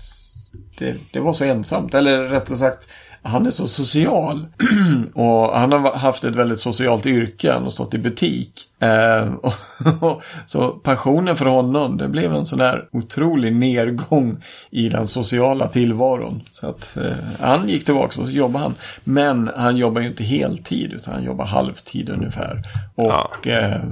det, 0.77 0.95
det 1.11 1.19
var 1.19 1.33
så 1.33 1.43
ensamt. 1.43 1.93
Eller 1.93 2.23
rättare 2.23 2.57
sagt 2.57 2.87
han 3.25 3.45
är 3.45 3.51
så 3.51 3.67
social. 3.67 4.45
och 5.13 5.59
han 5.59 5.71
har 5.71 5.93
haft 5.93 6.23
ett 6.23 6.35
väldigt 6.35 6.59
socialt 6.59 7.05
yrke. 7.05 7.51
Han 7.51 7.63
har 7.63 7.69
stått 7.69 7.93
i 7.93 7.97
butik. 7.97 8.67
Eh, 8.79 9.33
och, 10.01 10.21
så 10.45 10.69
pensionen 10.69 11.35
för 11.35 11.45
honom, 11.45 11.97
det 11.97 12.07
blev 12.07 12.33
en 12.33 12.45
sån 12.45 12.59
där 12.59 12.87
otrolig 12.91 13.55
nedgång 13.55 14.37
i 14.69 14.89
den 14.89 15.07
sociala 15.07 15.67
tillvaron. 15.67 16.41
Så 16.51 16.67
att 16.67 16.97
eh, 16.97 17.13
han 17.39 17.69
gick 17.69 17.85
tillbaka 17.85 18.21
och 18.21 18.27
så 18.27 18.31
jobbade 18.31 18.63
han. 18.63 18.75
Men 19.03 19.51
han 19.55 19.77
jobbar 19.77 20.01
ju 20.01 20.07
inte 20.07 20.23
heltid 20.23 20.93
utan 20.93 21.13
han 21.13 21.23
jobbar 21.23 21.45
halvtid 21.45 22.09
ungefär. 22.09 22.61
Och 22.95 23.05
ja. 23.43 23.51
eh, 23.51 23.83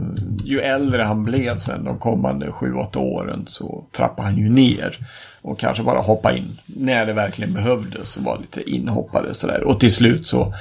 ju 0.43 0.59
äldre 0.59 1.03
han 1.03 1.23
blev 1.23 1.59
sen 1.59 1.83
de 1.83 1.99
kommande 1.99 2.51
sju, 2.51 2.73
åtta 2.73 2.99
åren 2.99 3.43
så 3.47 3.85
trappade 3.91 4.27
han 4.27 4.37
ju 4.37 4.49
ner. 4.49 4.99
Och 5.43 5.60
kanske 5.60 5.84
bara 5.84 5.99
hoppa 5.99 6.38
in 6.38 6.60
när 6.65 7.06
det 7.06 7.13
verkligen 7.13 7.53
behövdes 7.53 8.17
och 8.17 8.23
vara 8.23 8.38
lite 8.38 8.69
inhoppare 8.69 9.34
sådär. 9.34 9.63
Och 9.63 9.79
till 9.79 9.91
slut 9.91 10.25
så 10.25 10.53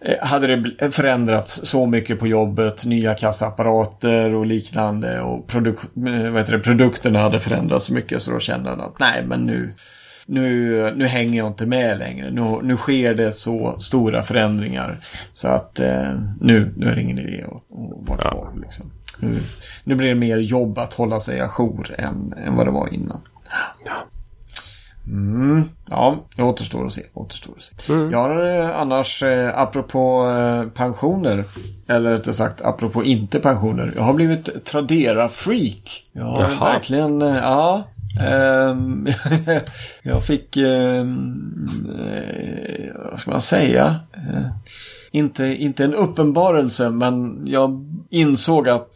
eh, 0.00 0.26
hade 0.26 0.56
det 0.56 0.90
förändrats 0.90 1.60
så 1.64 1.86
mycket 1.86 2.18
på 2.18 2.26
jobbet, 2.26 2.84
nya 2.84 3.14
kassaapparater 3.14 4.34
och 4.34 4.46
liknande 4.46 5.20
och 5.20 5.46
produk 5.46 5.78
eh, 5.96 6.44
det, 6.44 6.58
produkterna 6.58 7.20
hade 7.20 7.40
förändrats 7.40 7.84
så 7.84 7.92
mycket 7.92 8.22
så 8.22 8.30
då 8.30 8.40
kände 8.40 8.70
han 8.70 8.80
att 8.80 8.98
nej 8.98 9.24
men 9.26 9.40
nu, 9.40 9.74
nu, 10.26 10.94
nu 10.96 11.06
hänger 11.06 11.38
jag 11.38 11.46
inte 11.46 11.66
med 11.66 11.98
längre. 11.98 12.30
Nu, 12.30 12.60
nu 12.62 12.76
sker 12.76 13.14
det 13.14 13.32
så 13.32 13.80
stora 13.80 14.22
förändringar 14.22 15.04
så 15.34 15.48
att 15.48 15.80
eh, 15.80 16.20
nu, 16.40 16.74
nu 16.76 16.86
är 16.88 16.94
det 16.94 17.02
ingen 17.02 17.18
idé 17.18 17.44
att, 17.44 17.52
att 17.52 18.08
vara 18.08 18.18
kvar. 18.18 18.48
Liksom. 18.62 18.90
Nu, 19.18 19.40
nu 19.84 19.94
blir 19.94 20.08
det 20.08 20.14
mer 20.14 20.38
jobb 20.38 20.78
att 20.78 20.92
hålla 20.92 21.20
sig 21.20 21.40
ajour 21.40 21.94
än, 21.98 22.34
än 22.46 22.54
vad 22.54 22.66
det 22.66 22.70
var 22.70 22.94
innan. 22.94 23.20
Ja. 23.86 24.06
Mm, 25.08 25.68
ja, 25.90 26.16
det 26.36 26.42
återstår 26.42 26.86
att 26.86 26.92
se. 26.92 27.02
Återstår 27.14 27.54
att 27.56 27.62
se. 27.82 27.92
Mm. 27.92 28.10
Jag 28.10 28.18
har 28.18 28.58
eh, 28.58 28.80
annars, 28.80 29.22
eh, 29.22 29.58
apropå 29.58 30.28
eh, 30.30 30.68
pensioner, 30.68 31.44
eller 31.88 32.10
rättare 32.10 32.34
sagt 32.34 32.60
apropå 32.60 33.04
inte 33.04 33.38
pensioner, 33.40 33.92
jag 33.96 34.02
har 34.02 34.12
blivit 34.12 34.64
Tradera-freak. 34.64 36.04
Jag 36.12 36.24
har 36.24 36.42
Jaha. 36.42 36.72
verkligen, 36.72 37.22
eh, 37.22 37.36
ja. 37.36 37.84
Ehm, 38.20 39.08
jag 40.02 40.24
fick, 40.26 40.56
ehm, 40.56 41.48
eh, 41.98 43.10
vad 43.10 43.20
ska 43.20 43.30
man 43.30 43.40
säga? 43.40 43.96
Eh, 44.14 44.46
inte, 45.10 45.44
inte 45.44 45.84
en 45.84 45.94
uppenbarelse, 45.94 46.90
men 46.90 47.42
jag 47.46 47.86
insåg 48.10 48.68
att 48.68 48.88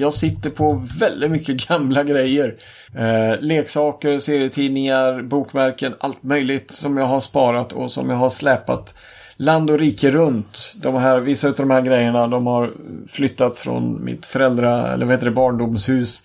jag 0.00 0.12
sitter 0.12 0.50
på 0.50 0.86
väldigt 0.98 1.30
mycket 1.30 1.68
gamla 1.68 2.04
grejer. 2.04 2.54
Eh, 2.94 3.40
leksaker, 3.40 4.18
serietidningar, 4.18 5.22
bokmärken, 5.22 5.94
allt 6.00 6.22
möjligt 6.22 6.70
som 6.70 6.96
jag 6.96 7.06
har 7.06 7.20
sparat 7.20 7.72
och 7.72 7.92
som 7.92 8.10
jag 8.10 8.16
har 8.16 8.30
släpat 8.30 8.94
land 9.36 9.70
och 9.70 9.78
rike 9.78 10.10
runt. 10.10 10.74
De 10.82 10.94
här, 10.94 11.20
vissa 11.20 11.48
av 11.48 11.54
de 11.54 11.70
här 11.70 11.82
grejerna 11.82 12.26
de 12.26 12.46
har 12.46 12.72
flyttat 13.08 13.58
från 13.58 14.04
mitt 14.04 14.26
föräldra, 14.26 14.92
eller 14.92 15.06
vad 15.06 15.14
heter 15.14 15.26
det, 15.26 15.30
barndomshus 15.30 16.22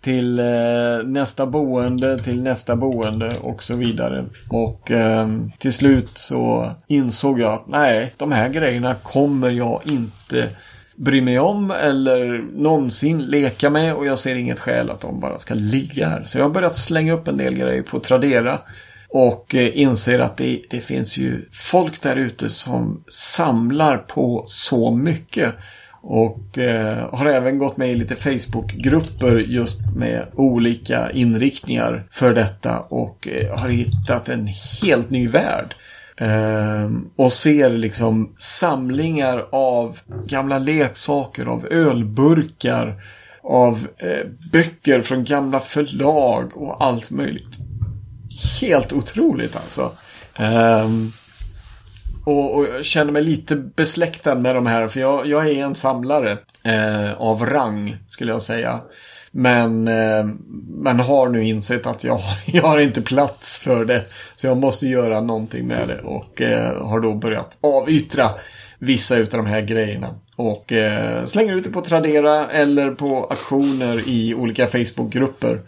till 0.00 0.38
eh, 0.38 0.44
nästa 1.04 1.46
boende, 1.46 2.18
till 2.18 2.42
nästa 2.42 2.76
boende 2.76 3.32
och 3.42 3.62
så 3.62 3.76
vidare. 3.76 4.24
Och 4.50 4.90
eh, 4.90 5.28
till 5.58 5.72
slut 5.72 6.10
så 6.14 6.70
insåg 6.86 7.40
jag 7.40 7.52
att 7.52 7.66
nej, 7.66 8.14
de 8.16 8.32
här 8.32 8.48
grejerna 8.48 8.94
kommer 8.94 9.50
jag 9.50 9.80
inte 9.84 10.48
bry 10.96 11.20
mig 11.20 11.38
om 11.38 11.70
eller 11.70 12.44
någonsin 12.54 13.22
leka 13.22 13.70
med 13.70 13.94
och 13.94 14.06
jag 14.06 14.18
ser 14.18 14.36
inget 14.36 14.60
skäl 14.60 14.90
att 14.90 15.00
de 15.00 15.20
bara 15.20 15.38
ska 15.38 15.54
ligga 15.54 16.08
här. 16.08 16.24
Så 16.24 16.38
jag 16.38 16.44
har 16.44 16.50
börjat 16.50 16.78
slänga 16.78 17.12
upp 17.12 17.28
en 17.28 17.36
del 17.36 17.54
grejer 17.54 17.82
på 17.82 18.00
Tradera 18.00 18.58
och 19.08 19.54
eh, 19.54 19.78
inser 19.80 20.18
att 20.18 20.36
det, 20.36 20.62
det 20.70 20.80
finns 20.80 21.16
ju 21.16 21.48
folk 21.52 22.02
där 22.02 22.16
ute 22.16 22.50
som 22.50 23.04
samlar 23.08 23.98
på 23.98 24.44
så 24.46 24.94
mycket. 24.94 25.54
Och 26.08 26.58
eh, 26.58 27.14
har 27.14 27.26
även 27.26 27.58
gått 27.58 27.76
med 27.76 27.90
i 27.90 27.94
lite 27.94 28.16
Facebookgrupper 28.16 29.36
just 29.36 29.96
med 29.96 30.26
olika 30.34 31.10
inriktningar 31.10 32.04
för 32.10 32.34
detta 32.34 32.78
och 32.78 33.28
eh, 33.28 33.58
har 33.58 33.68
hittat 33.68 34.28
en 34.28 34.48
helt 34.82 35.10
ny 35.10 35.28
värld. 35.28 35.74
Ehm, 36.20 37.10
och 37.16 37.32
ser 37.32 37.70
liksom 37.70 38.34
samlingar 38.38 39.46
av 39.50 39.98
gamla 40.26 40.58
leksaker, 40.58 41.46
av 41.46 41.66
ölburkar, 41.66 43.02
av 43.42 43.86
eh, 43.98 44.26
böcker 44.52 45.02
från 45.02 45.24
gamla 45.24 45.60
förlag 45.60 46.56
och 46.56 46.84
allt 46.84 47.10
möjligt. 47.10 47.58
Helt 48.60 48.92
otroligt 48.92 49.56
alltså. 49.56 49.92
Ehm, 50.34 51.12
och, 52.24 52.54
och, 52.54 52.64
jag 52.64 52.84
känner 52.84 53.12
mig 53.12 53.22
lite 53.22 53.56
besläktad 53.56 54.34
med 54.34 54.54
de 54.54 54.66
här 54.66 54.88
för 54.88 55.00
jag, 55.00 55.26
jag 55.26 55.48
är 55.48 55.64
en 55.64 55.74
samlare 55.74 56.38
eh, 56.62 57.12
av 57.12 57.46
rang 57.46 57.96
skulle 58.08 58.32
jag 58.32 58.42
säga. 58.42 58.80
Men 59.38 59.88
eh, 59.88 60.24
man 60.68 61.00
har 61.00 61.28
nu 61.28 61.44
insett 61.44 61.86
att 61.86 62.04
jag, 62.04 62.20
jag 62.46 62.62
har 62.62 62.78
inte 62.78 63.02
plats 63.02 63.58
för 63.58 63.84
det. 63.84 64.04
Så 64.36 64.46
jag 64.46 64.56
måste 64.56 64.86
göra 64.86 65.20
någonting 65.20 65.66
med 65.66 65.88
det 65.88 66.00
och 66.00 66.40
eh, 66.40 66.86
har 66.86 67.00
då 67.00 67.14
börjat 67.14 67.58
avyttra 67.60 68.30
vissa 68.78 69.16
av 69.16 69.26
de 69.30 69.46
här 69.46 69.60
grejerna. 69.60 70.14
Och 70.36 70.72
eh, 70.72 71.24
slänger 71.24 71.54
ut 71.54 71.64
det 71.64 71.70
på 71.70 71.80
Tradera 71.80 72.50
eller 72.50 72.90
på 72.90 73.26
aktioner 73.30 74.08
i 74.08 74.34
olika 74.34 74.66
Facebookgrupper. 74.66 75.60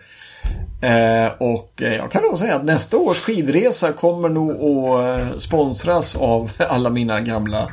Eh, 0.83 1.33
och 1.39 1.83
eh, 1.83 1.95
jag 1.95 2.11
kan 2.11 2.23
nog 2.23 2.39
säga 2.39 2.57
att 2.57 2.65
nästa 2.65 2.97
års 2.97 3.19
skidresa 3.19 3.93
kommer 3.93 4.29
nog 4.29 4.51
att 4.51 5.21
eh, 5.21 5.39
sponsras 5.39 6.17
av 6.17 6.51
alla 6.59 6.91
mina 6.91 7.21
gamla 7.21 7.73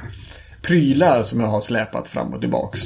prylar 0.62 1.24
som 1.24 1.40
jag 1.40 1.48
har 1.48 1.62
släpat 1.62 2.08
fram 2.08 2.34
och 2.34 2.40
tillbaks. 2.42 2.80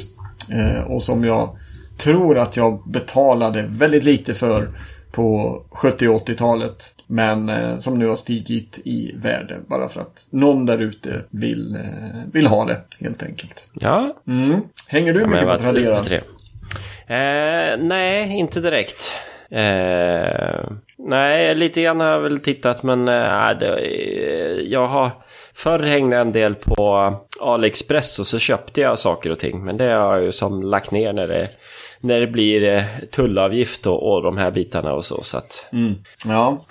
Eh, 0.49 0.81
och 0.81 1.03
som 1.03 1.23
jag 1.23 1.57
tror 1.99 2.37
att 2.37 2.57
jag 2.57 2.83
betalade 2.85 3.65
väldigt 3.69 4.03
lite 4.03 4.33
för 4.33 4.69
på 5.11 5.61
70 5.71 6.07
80-talet. 6.07 6.95
Men 7.07 7.49
eh, 7.49 7.79
som 7.79 7.99
nu 7.99 8.07
har 8.07 8.15
stigit 8.15 8.79
i 8.83 9.11
värde 9.15 9.59
bara 9.67 9.89
för 9.89 10.01
att 10.01 10.27
någon 10.29 10.65
där 10.65 10.79
ute 10.79 11.21
vill, 11.29 11.75
eh, 11.75 12.31
vill 12.33 12.47
ha 12.47 12.65
det 12.65 12.81
helt 12.99 13.23
enkelt. 13.23 13.67
Ja. 13.79 14.13
Mm. 14.27 14.61
Hänger 14.87 15.13
du 15.13 15.21
ja, 15.21 15.27
mycket 15.27 15.47
på 15.47 15.57
Tradera? 15.57 15.95
Eh, 17.07 17.77
nej, 17.79 18.37
inte 18.37 18.61
direkt. 18.61 19.11
Eh, 19.51 20.71
nej, 20.97 21.55
lite 21.55 21.81
grann 21.81 21.99
har 21.99 22.07
jag 22.07 22.19
väl 22.21 22.39
tittat 22.39 22.83
men 22.83 23.07
eh, 23.07 23.49
det, 23.59 23.81
jag 24.61 24.87
har 24.87 25.11
Förr 25.53 25.79
hängde 25.79 26.15
jag 26.15 26.21
en 26.21 26.31
del 26.31 26.55
på 26.55 27.15
AliExpress 27.39 28.19
och 28.19 28.27
så 28.27 28.39
köpte 28.39 28.81
jag 28.81 28.99
saker 28.99 29.31
och 29.31 29.39
ting. 29.39 29.65
Men 29.65 29.77
det 29.77 29.83
har 29.83 30.15
jag 30.15 30.23
ju 30.23 30.31
som 30.31 30.63
lagt 30.63 30.91
ner 30.91 31.13
när 31.13 31.27
det 31.27 31.49
när 32.01 32.19
det 32.19 32.27
blir 32.27 32.63
eh, 32.63 32.83
tullavgift 33.11 33.85
och, 33.85 34.13
och 34.13 34.23
de 34.23 34.37
här 34.37 34.51
bitarna 34.51 34.93
och 34.93 35.05
så. 35.05 35.23
så 35.23 35.37
att... 35.37 35.67
Mm. 35.71 35.95
Ja, 36.25 36.65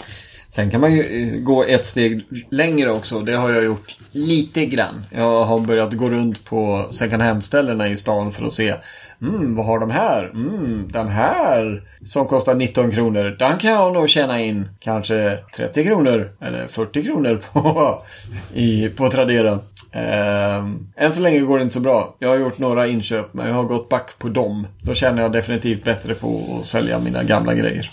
sen 0.49 0.71
kan 0.71 0.81
man 0.81 0.95
ju 0.95 1.03
eh, 1.03 1.41
gå 1.41 1.65
ett 1.65 1.85
steg 1.85 2.25
längre 2.51 2.91
också. 2.91 3.21
Det 3.21 3.37
har 3.37 3.51
jag 3.51 3.65
gjort 3.65 3.97
lite 4.13 4.67
grann. 4.67 5.05
Jag 5.11 5.45
har 5.45 5.59
börjat 5.61 5.93
gå 5.93 6.11
runt 6.11 6.45
på 6.45 6.89
second 6.91 7.23
hand-ställena 7.23 7.89
i 7.89 7.97
stan 7.97 8.33
för 8.33 8.45
att 8.45 8.53
se 8.53 8.75
Mm, 9.23 9.57
vad 9.57 9.67
har 9.67 9.79
de 9.79 9.91
här? 9.91 10.25
Mm, 10.25 10.89
den 10.93 11.09
här 11.09 11.83
som 12.05 12.27
kostar 12.27 12.55
19 12.55 12.91
kronor. 12.91 13.37
Den 13.39 13.59
kan 13.59 13.71
jag 13.71 13.93
nog 13.93 14.09
tjäna 14.09 14.41
in 14.41 14.69
kanske 14.79 15.39
30 15.57 15.85
kronor 15.85 16.31
eller 16.41 16.67
40 16.67 17.03
kronor 17.03 17.41
på, 17.53 18.03
i, 18.55 18.89
på 18.89 19.11
Tradera. 19.11 19.59
Eh, 19.93 20.65
än 20.97 21.13
så 21.13 21.21
länge 21.21 21.41
går 21.41 21.59
det 21.59 21.63
inte 21.63 21.75
så 21.75 21.81
bra. 21.81 22.17
Jag 22.19 22.29
har 22.29 22.37
gjort 22.37 22.59
några 22.59 22.87
inköp 22.87 23.35
men 23.35 23.47
jag 23.47 23.55
har 23.55 23.65
gått 23.65 23.89
back 23.89 24.19
på 24.19 24.29
dem. 24.29 24.67
Då 24.83 24.95
känner 24.95 25.23
jag 25.23 25.33
definitivt 25.33 25.85
bättre 25.85 26.15
på 26.15 26.59
att 26.61 26.67
sälja 26.67 26.99
mina 26.99 27.25
gamla 27.25 27.55
grejer. 27.55 27.91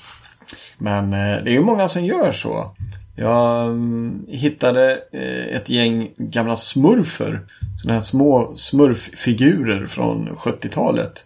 Men 0.77 1.13
eh, 1.13 1.43
det 1.43 1.49
är 1.49 1.53
ju 1.53 1.62
många 1.62 1.88
som 1.88 2.05
gör 2.05 2.31
så. 2.31 2.71
Jag 3.15 3.69
um, 3.69 4.25
hittade 4.29 4.99
eh, 5.12 5.55
ett 5.55 5.69
gäng 5.69 6.12
gamla 6.17 6.55
smurfer. 6.55 7.41
Sådana 7.77 7.93
här 7.93 8.01
små 8.01 8.53
smurffigurer 8.55 9.88
från 9.88 10.29
70-talet. 10.29 11.25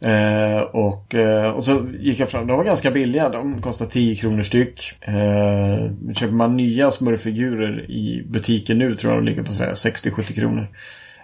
Eh, 0.00 0.60
och, 0.60 1.14
eh, 1.14 1.50
och 1.50 1.64
så 1.64 1.86
gick 2.00 2.20
jag 2.20 2.28
fram, 2.28 2.46
de 2.46 2.56
var 2.56 2.64
ganska 2.64 2.90
billiga, 2.90 3.28
de 3.28 3.62
kostar 3.62 3.86
10 3.86 4.16
kronor 4.16 4.42
styck. 4.42 4.92
Eh, 5.00 6.12
köper 6.14 6.34
man 6.34 6.56
nya 6.56 6.90
smurffigurer 6.90 7.90
i 7.90 8.24
butiken 8.28 8.78
nu 8.78 8.96
tror 8.96 9.12
jag 9.12 9.22
de 9.22 9.26
ligger 9.26 9.42
på 9.42 9.52
60-70 9.52 10.34
kronor. 10.34 10.66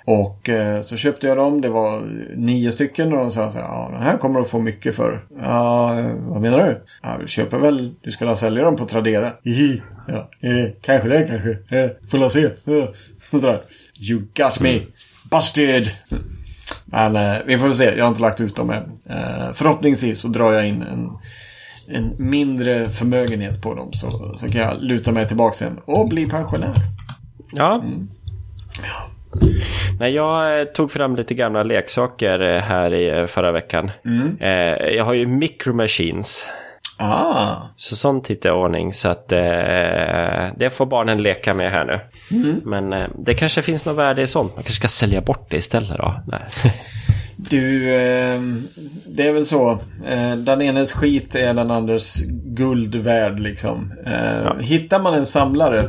Och 0.04 0.48
eh, 0.48 0.82
så 0.82 0.96
köpte 0.96 1.26
jag 1.26 1.36
dem, 1.36 1.60
det 1.60 1.68
var 1.68 2.02
nio 2.36 2.72
stycken 2.72 3.12
och 3.12 3.18
de 3.18 3.30
sa 3.30 3.52
så 3.52 3.58
här, 3.58 3.64
ja 3.64 3.88
den 3.92 4.02
här 4.02 4.18
kommer 4.18 4.40
du 4.40 4.46
få 4.46 4.60
mycket 4.60 4.96
för. 4.96 5.24
Ja, 5.40 5.92
vad 6.18 6.42
menar 6.42 6.66
du? 6.66 6.82
Ja, 7.02 7.18
du 7.20 7.28
köper 7.28 7.58
väl, 7.58 7.94
du 8.00 8.10
ska 8.10 8.36
sälja 8.36 8.64
dem 8.64 8.76
på 8.76 8.86
Tradera. 8.86 9.32
Hihi. 9.44 9.82
Ja, 10.08 10.30
eh, 10.40 10.70
kanske 10.80 11.08
det 11.08 11.26
kanske. 11.28 11.76
Eh, 11.78 11.90
får 12.10 12.18
la 12.18 12.30
se. 12.30 12.44
Eh. 12.44 12.88
Sådär. 13.30 13.62
You 14.10 14.20
got 14.34 14.60
me. 14.60 14.80
Busted! 15.30 15.90
Men 16.90 17.16
eh, 17.16 17.36
vi 17.46 17.58
får 17.58 17.66
väl 17.66 17.76
se. 17.76 17.94
Jag 17.96 18.04
har 18.04 18.08
inte 18.08 18.20
lagt 18.20 18.40
ut 18.40 18.56
dem 18.56 18.70
än. 18.70 18.98
Eh, 19.10 19.52
förhoppningsvis 19.52 20.20
så 20.20 20.28
drar 20.28 20.52
jag 20.52 20.68
in 20.68 20.82
en, 20.82 21.10
en 21.96 22.14
mindre 22.30 22.90
förmögenhet 22.90 23.62
på 23.62 23.74
dem. 23.74 23.92
Så, 23.92 24.34
så 24.36 24.48
kan 24.48 24.60
jag 24.60 24.82
luta 24.82 25.12
mig 25.12 25.28
tillbaka 25.28 25.56
sen 25.56 25.78
och 25.84 26.08
bli 26.08 26.26
pensionär. 26.26 26.74
Ja. 27.52 27.82
Nej, 30.00 30.14
jag 30.14 30.60
eh, 30.60 30.64
tog 30.64 30.90
fram 30.90 31.16
lite 31.16 31.34
gamla 31.34 31.62
leksaker 31.62 32.40
eh, 32.40 32.62
här 32.62 32.94
i 32.94 33.18
eh, 33.20 33.26
förra 33.26 33.52
veckan. 33.52 33.90
Eh, 34.40 34.50
jag 34.96 35.04
har 35.04 35.14
ju 35.14 35.26
Micro 35.26 35.72
Machines. 35.72 36.46
Ah, 37.02 37.56
Så 37.76 37.96
sånt 37.96 38.30
hittar 38.30 38.48
jag 38.50 38.58
ordning. 38.58 38.92
Så 38.92 39.08
att 39.08 39.32
eh, 39.32 39.38
det 40.56 40.70
får 40.72 40.86
barnen 40.86 41.22
leka 41.22 41.54
med 41.54 41.70
här 41.72 41.84
nu. 41.84 42.00
Men 42.64 42.92
eh, 42.92 43.08
det 43.18 43.34
kanske 43.34 43.62
finns 43.62 43.86
något 43.86 43.96
värde 43.96 44.22
i 44.22 44.26
sånt. 44.26 44.54
Man 44.54 44.62
kanske 44.64 44.72
ska 44.72 44.88
sälja 44.88 45.20
bort 45.20 45.46
det 45.50 45.56
istället 45.56 45.98
då. 45.98 46.20
Nej. 46.26 46.40
du, 47.36 47.94
eh, 47.94 48.40
det 49.06 49.28
är 49.28 49.32
väl 49.32 49.46
så. 49.46 49.70
Eh, 50.06 50.32
den 50.36 50.62
enes 50.62 50.92
skit 50.92 51.34
är 51.34 51.54
den 51.54 51.70
andres 51.70 52.14
guld 52.44 52.94
värd 52.94 53.40
liksom. 53.40 53.92
Eh, 54.06 54.56
Hittar 54.60 55.00
man 55.00 55.14
en 55.14 55.26
samlare 55.26 55.82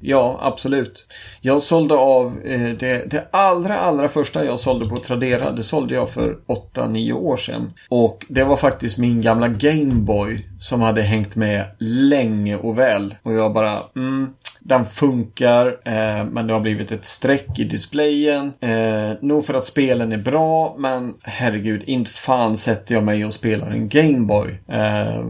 Ja, 0.00 0.38
absolut. 0.42 1.06
Jag 1.40 1.62
sålde 1.62 1.94
av 1.94 2.38
eh, 2.44 2.68
det, 2.78 3.10
det 3.10 3.28
allra, 3.30 3.78
allra 3.78 4.08
första 4.08 4.44
jag 4.44 4.60
sålde 4.60 4.88
på 4.88 4.96
Tradera. 4.96 5.50
Det 5.50 5.62
sålde 5.62 5.94
jag 5.94 6.10
för 6.10 6.38
8-9 6.74 7.12
år 7.12 7.36
sedan. 7.36 7.72
Och 7.88 8.26
det 8.28 8.44
var 8.44 8.56
faktiskt 8.56 8.98
min 8.98 9.20
gamla 9.20 9.48
Gameboy 9.48 10.46
som 10.60 10.80
hade 10.80 11.02
hängt 11.02 11.36
med 11.36 11.66
länge 11.78 12.56
och 12.56 12.78
väl. 12.78 13.14
Och 13.22 13.32
jag 13.32 13.52
bara, 13.52 13.82
mm, 13.96 14.28
den 14.60 14.86
funkar, 14.86 15.66
eh, 15.66 16.24
men 16.24 16.46
det 16.46 16.52
har 16.52 16.60
blivit 16.60 16.92
ett 16.92 17.04
streck 17.04 17.58
i 17.58 17.64
displayen. 17.64 18.52
Eh, 18.60 19.12
nog 19.20 19.46
för 19.46 19.54
att 19.54 19.64
spelen 19.64 20.12
är 20.12 20.18
bra, 20.18 20.74
men 20.78 21.14
herregud, 21.22 21.82
inte 21.86 22.10
fan 22.10 22.56
sätter 22.56 22.94
jag 22.94 23.04
mig 23.04 23.24
och 23.24 23.34
spelar 23.34 23.70
en 23.70 23.88
Gameboy. 23.88 24.58
Eh, 24.68 25.24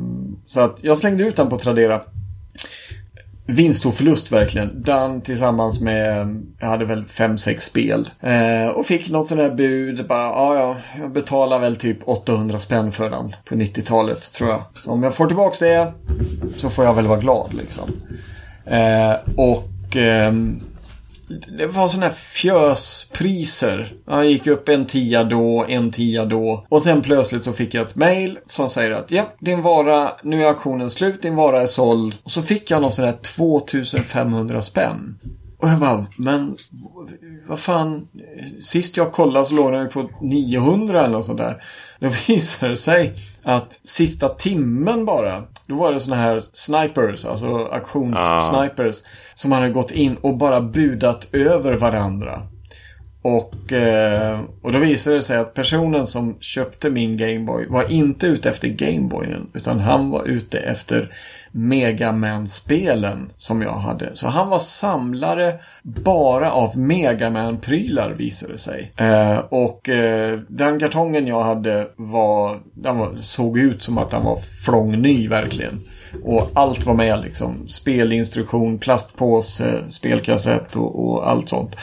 så 0.47 0.61
att 0.61 0.85
jag 0.85 0.97
slängde 0.97 1.25
ut 1.25 1.37
den 1.37 1.51
på 1.51 1.59
Tradera 1.59 2.01
vinst 3.51 3.87
och 3.87 3.95
förlust 3.95 4.33
verkligen. 4.33 4.83
Den 4.83 5.21
tillsammans 5.21 5.81
med, 5.81 6.37
jag 6.59 6.69
hade 6.69 6.85
väl 6.85 7.05
fem 7.05 7.39
sex 7.39 7.65
spel. 7.65 8.09
Eh, 8.21 8.69
och 8.69 8.87
fick 8.87 9.11
något 9.11 9.29
sånt 9.29 9.41
där 9.41 9.51
bud. 9.51 10.07
Bara, 10.07 10.27
ja, 10.27 10.55
ja, 10.55 10.77
jag 11.01 11.13
betalar 11.13 11.59
väl 11.59 11.77
typ 11.77 11.99
800 12.05 12.61
spänn 12.61 12.93
för 12.93 13.11
den 13.11 13.35
på 13.45 13.55
90-talet 13.55 14.33
tror 14.33 14.51
jag. 14.51 14.63
Så 14.75 14.91
om 14.91 15.03
jag 15.03 15.15
får 15.15 15.27
tillbaka 15.27 15.65
det 15.65 15.93
så 16.57 16.71
får 16.71 16.85
jag 16.85 16.95
väl 16.95 17.07
vara 17.07 17.21
glad 17.21 17.55
liksom. 17.55 17.91
Eh, 18.65 19.15
och 19.37 19.97
eh, 19.97 20.33
det 21.59 21.67
var 21.67 21.89
sådana 21.89 22.07
här 22.07 22.15
fjöspriser. 22.15 23.93
Jag 24.07 24.27
gick 24.27 24.47
upp 24.47 24.69
en 24.69 24.87
tia 24.87 25.25
då, 25.25 25.65
en 25.69 25.91
tia 25.91 26.25
då. 26.25 26.67
Och 26.69 26.83
sen 26.83 27.03
plötsligt 27.03 27.45
så 27.45 27.53
fick 27.53 27.75
jag 27.75 27.87
ett 27.87 27.95
mail 27.95 28.39
som 28.47 28.71
säger 28.71 28.91
att 28.91 29.11
ja, 29.11 29.25
din 29.39 29.63
vara, 29.63 30.13
nu 30.23 30.43
är 30.43 30.49
auktionen 30.49 30.91
slut, 30.91 31.23
din 31.23 31.35
vara 31.35 31.63
är 31.63 31.67
såld. 31.67 32.17
Och 32.23 32.31
så 32.31 32.43
fick 32.43 32.71
jag 32.71 32.83
någon 32.83 32.93
sån 32.93 33.05
här 33.05 33.17
2500 33.23 34.63
spänn. 34.63 35.19
Och 35.59 35.69
jag 35.69 35.79
bara, 35.79 36.07
men 36.17 36.57
vad 37.49 37.61
fan. 37.61 38.09
Sist 38.63 38.97
jag 38.97 39.13
kollade 39.13 39.47
så 39.47 39.55
låg 39.55 39.73
den 39.73 39.83
ju 39.83 39.89
på 39.89 40.11
900 40.21 41.05
eller 41.05 41.13
något 41.13 41.25
sånt 41.25 41.39
där. 41.39 41.63
Då 42.01 42.09
visade 42.29 42.73
det 42.73 42.77
sig 42.77 43.13
att 43.43 43.81
sista 43.85 44.29
timmen 44.29 45.05
bara. 45.05 45.45
Då 45.71 45.77
var 45.77 45.93
det 45.93 46.01
såna 46.01 46.17
här 46.17 46.43
snipers, 46.53 47.25
alltså 47.25 47.47
auktionssnipers. 47.57 48.97
Som 49.35 49.53
hade 49.53 49.71
gått 49.71 49.91
in 49.91 50.17
och 50.17 50.37
bara 50.37 50.61
budat 50.61 51.29
över 51.35 51.75
varandra. 51.75 52.43
Och, 53.23 53.73
eh, 53.73 54.41
och 54.63 54.73
då 54.73 54.79
visade 54.79 55.17
det 55.17 55.23
sig 55.23 55.39
att 55.39 55.55
personen 55.55 56.07
som 56.07 56.37
köpte 56.41 56.91
min 56.91 57.17
Gameboy 57.17 57.67
var 57.67 57.91
inte 57.91 58.27
ute 58.27 58.51
efter 58.51 58.69
Gameboyen. 58.69 59.51
Utan 59.55 59.81
han 59.81 60.11
var 60.11 60.25
ute 60.25 60.59
efter 60.59 61.15
Mega 61.53 62.13
Man-spelen 62.13 63.33
som 63.37 63.63
jag 63.63 63.73
hade. 63.73 64.17
Så 64.17 64.29
han 64.29 64.49
var 64.49 64.59
samlare 64.59 65.55
bara 65.83 66.53
av 66.53 66.79
Mega 66.79 67.31
Man-prylar 67.31 68.11
visade 68.11 68.53
det 68.53 68.59
sig. 68.59 68.93
Eh, 68.97 69.39
och 69.39 69.89
eh, 69.89 70.41
den 70.49 70.81
kartongen 70.81 71.27
jag 71.27 71.43
hade 71.43 71.89
var, 71.97 72.59
den 72.75 72.99
var, 72.99 73.17
såg 73.17 73.59
ut 73.59 73.83
som 73.83 73.99
att 73.99 74.11
den 74.11 74.25
var 74.25 74.37
flångny 74.37 75.29
verkligen. 75.29 75.81
Och 76.25 76.51
allt 76.55 76.87
var 76.87 76.95
med 76.95 77.21
liksom. 77.21 77.69
Spelinstruktion, 77.69 78.79
plastpåse, 78.79 79.91
spelkassett 79.91 80.77
och, 80.77 81.05
och 81.05 81.31
allt 81.31 81.49
sånt. 81.49 81.77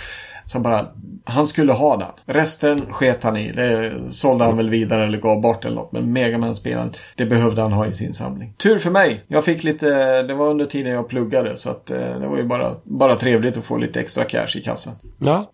Så 0.46 0.60
bara, 0.60 0.88
han 1.28 1.48
skulle 1.48 1.74
ha 1.74 1.98
den. 1.98 2.36
Resten 2.36 2.94
sket 2.94 3.24
han 3.24 3.38
i. 3.38 3.52
Det 3.52 3.94
sålde 4.10 4.46
han 4.46 4.58
väl 4.58 4.70
vidare 4.70 5.06
eller 5.06 5.18
gav 5.18 5.42
bort 5.42 5.66
eller 5.66 5.76
något. 5.76 5.92
Men 5.92 6.14
Megaman-spelen, 6.14 6.96
det 7.16 7.26
behövde 7.26 7.62
han 7.62 7.72
ha 7.72 7.88
i 7.88 7.94
sin 7.94 8.14
samling. 8.14 8.54
Tur 8.58 8.80
för 8.80 8.90
mig. 8.90 9.24
Jag 9.28 9.46
fick 9.46 9.64
lite, 9.64 10.24
det 10.24 10.34
var 10.34 10.50
under 10.50 10.66
tiden 10.66 10.94
jag 10.94 11.08
pluggade. 11.08 11.58
Så 11.58 11.70
att 11.70 11.92
eh, 11.92 11.98
det 11.98 12.28
var 12.28 12.38
ju 12.38 12.44
bara, 12.44 12.76
bara 12.84 13.16
trevligt 13.16 13.58
att 13.58 13.66
få 13.66 13.78
lite 13.78 14.00
extra 14.00 14.24
cash 14.24 14.58
i 14.58 14.62
kassan. 14.62 14.94
Ja. 15.20 15.52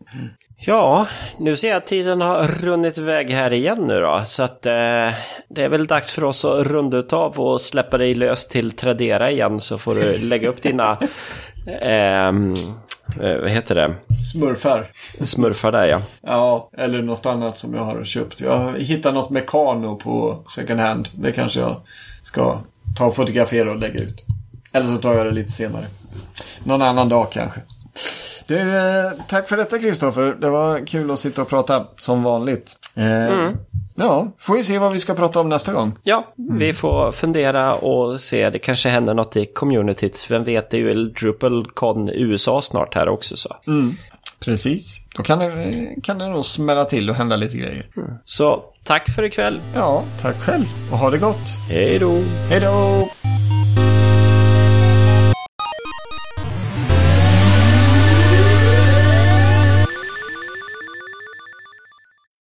Ja, 0.66 1.08
nu 1.38 1.56
ser 1.56 1.68
jag 1.68 1.78
att 1.78 1.88
tiden 1.88 2.22
har 2.22 2.48
runnit 2.48 2.98
iväg 2.98 3.30
här 3.30 3.54
igen 3.54 3.88
nu 3.88 4.00
då. 4.00 4.22
Så 4.26 4.44
att 4.44 4.66
eh, 4.66 4.72
det 5.50 5.64
är 5.64 5.70
väl 5.70 5.88
dags 5.88 6.12
för 6.12 6.24
oss 6.24 6.46
att 6.46 6.68
runda 6.68 6.98
utav 6.98 7.40
och 7.40 7.62
släppa 7.62 7.98
dig 7.98 8.16
lös 8.16 8.48
till 8.48 8.72
Tradera 8.72 9.32
igen. 9.32 9.62
Så 9.62 9.78
får 9.78 9.96
du 9.96 10.18
lägga 10.18 10.50
upp 10.50 10.62
dina, 10.62 10.98
ehm, 11.82 12.56
eh, 13.22 13.42
vad 13.42 13.50
heter 13.50 13.76
det, 13.76 13.96
Smurfar. 14.32 14.88
smurfar 15.22 15.72
där 15.72 15.88
ja. 15.88 16.02
Ja, 16.22 16.70
eller 16.78 17.02
något 17.02 17.26
annat 17.26 17.58
som 17.58 17.74
jag 17.74 17.84
har 17.84 18.04
köpt. 18.06 18.40
Jag 18.42 18.80
hittade 18.80 19.16
något 19.16 19.30
Mekano 19.30 19.96
på 19.96 20.44
second 20.50 20.80
hand. 20.80 21.10
Det 21.14 21.32
kanske 21.32 21.60
jag 21.60 21.82
ska 22.24 22.62
ta 22.98 23.06
och 23.06 23.16
fotografera 23.16 23.72
och 23.72 23.80
lägga 23.80 24.00
ut. 24.00 24.26
Eller 24.74 24.86
så 24.86 24.98
tar 24.98 25.14
jag 25.16 25.26
det 25.26 25.32
lite 25.32 25.52
senare. 25.52 25.86
Någon 26.64 26.82
annan 26.82 27.10
dag 27.10 27.32
kanske. 27.32 27.62
Du, 28.48 28.78
eh, 28.78 29.12
tack 29.30 29.50
för 29.50 29.58
detta 29.58 29.80
Kristoffer. 29.80 30.36
Det 30.42 30.50
var 30.50 30.88
kul 30.88 31.12
att 31.12 31.20
sitta 31.20 31.42
och 31.42 31.50
prata 31.50 31.88
som 32.00 32.24
vanligt. 32.24 32.76
Eh, 32.96 33.50
Ja, 33.96 34.32
får 34.40 34.58
vi 34.58 34.64
se 34.64 34.80
vad 34.80 34.94
vi 34.94 35.00
ska 35.00 35.14
prata 35.14 35.40
om 35.40 35.50
nästa 35.50 35.74
gång. 35.74 35.98
Ja, 36.04 36.34
vi 36.36 36.74
får 36.74 37.12
fundera 37.12 37.76
och 37.76 38.22
se. 38.22 38.50
Det 38.50 38.60
kanske 38.60 38.90
händer 38.90 39.14
något 39.14 39.36
i 39.36 39.46
communityt. 39.46 40.28
Vem 40.30 40.44
vet, 40.44 40.70
det 40.72 40.78
är 40.78 40.82
ju 40.82 40.94
DrupalCon 41.10 42.10
USA 42.10 42.62
snart 42.62 42.96
här 42.96 43.10
också. 43.10 43.38
Så, 43.38 43.56
Precis. 44.40 45.06
Då 45.16 45.24
kan 45.24 45.40
det, 45.40 45.96
kan 46.04 46.18
det 46.18 46.28
nog 46.30 46.46
smälla 46.46 46.86
till 46.86 47.10
och 47.10 47.16
hända 47.16 47.36
lite 47.36 47.58
grejer. 47.58 47.86
så 48.26 48.64
tack 48.84 49.10
för 49.10 49.24
ikväll. 49.24 49.60
Ja, 49.76 50.04
tack 50.22 50.36
själv 50.36 50.66
och 50.92 50.98
ha 50.98 51.10
det 51.10 51.18
gott. 51.18 51.48
Hej 51.70 52.00
då! 52.00 52.12
Hej 52.50 52.60
då! 52.60 53.08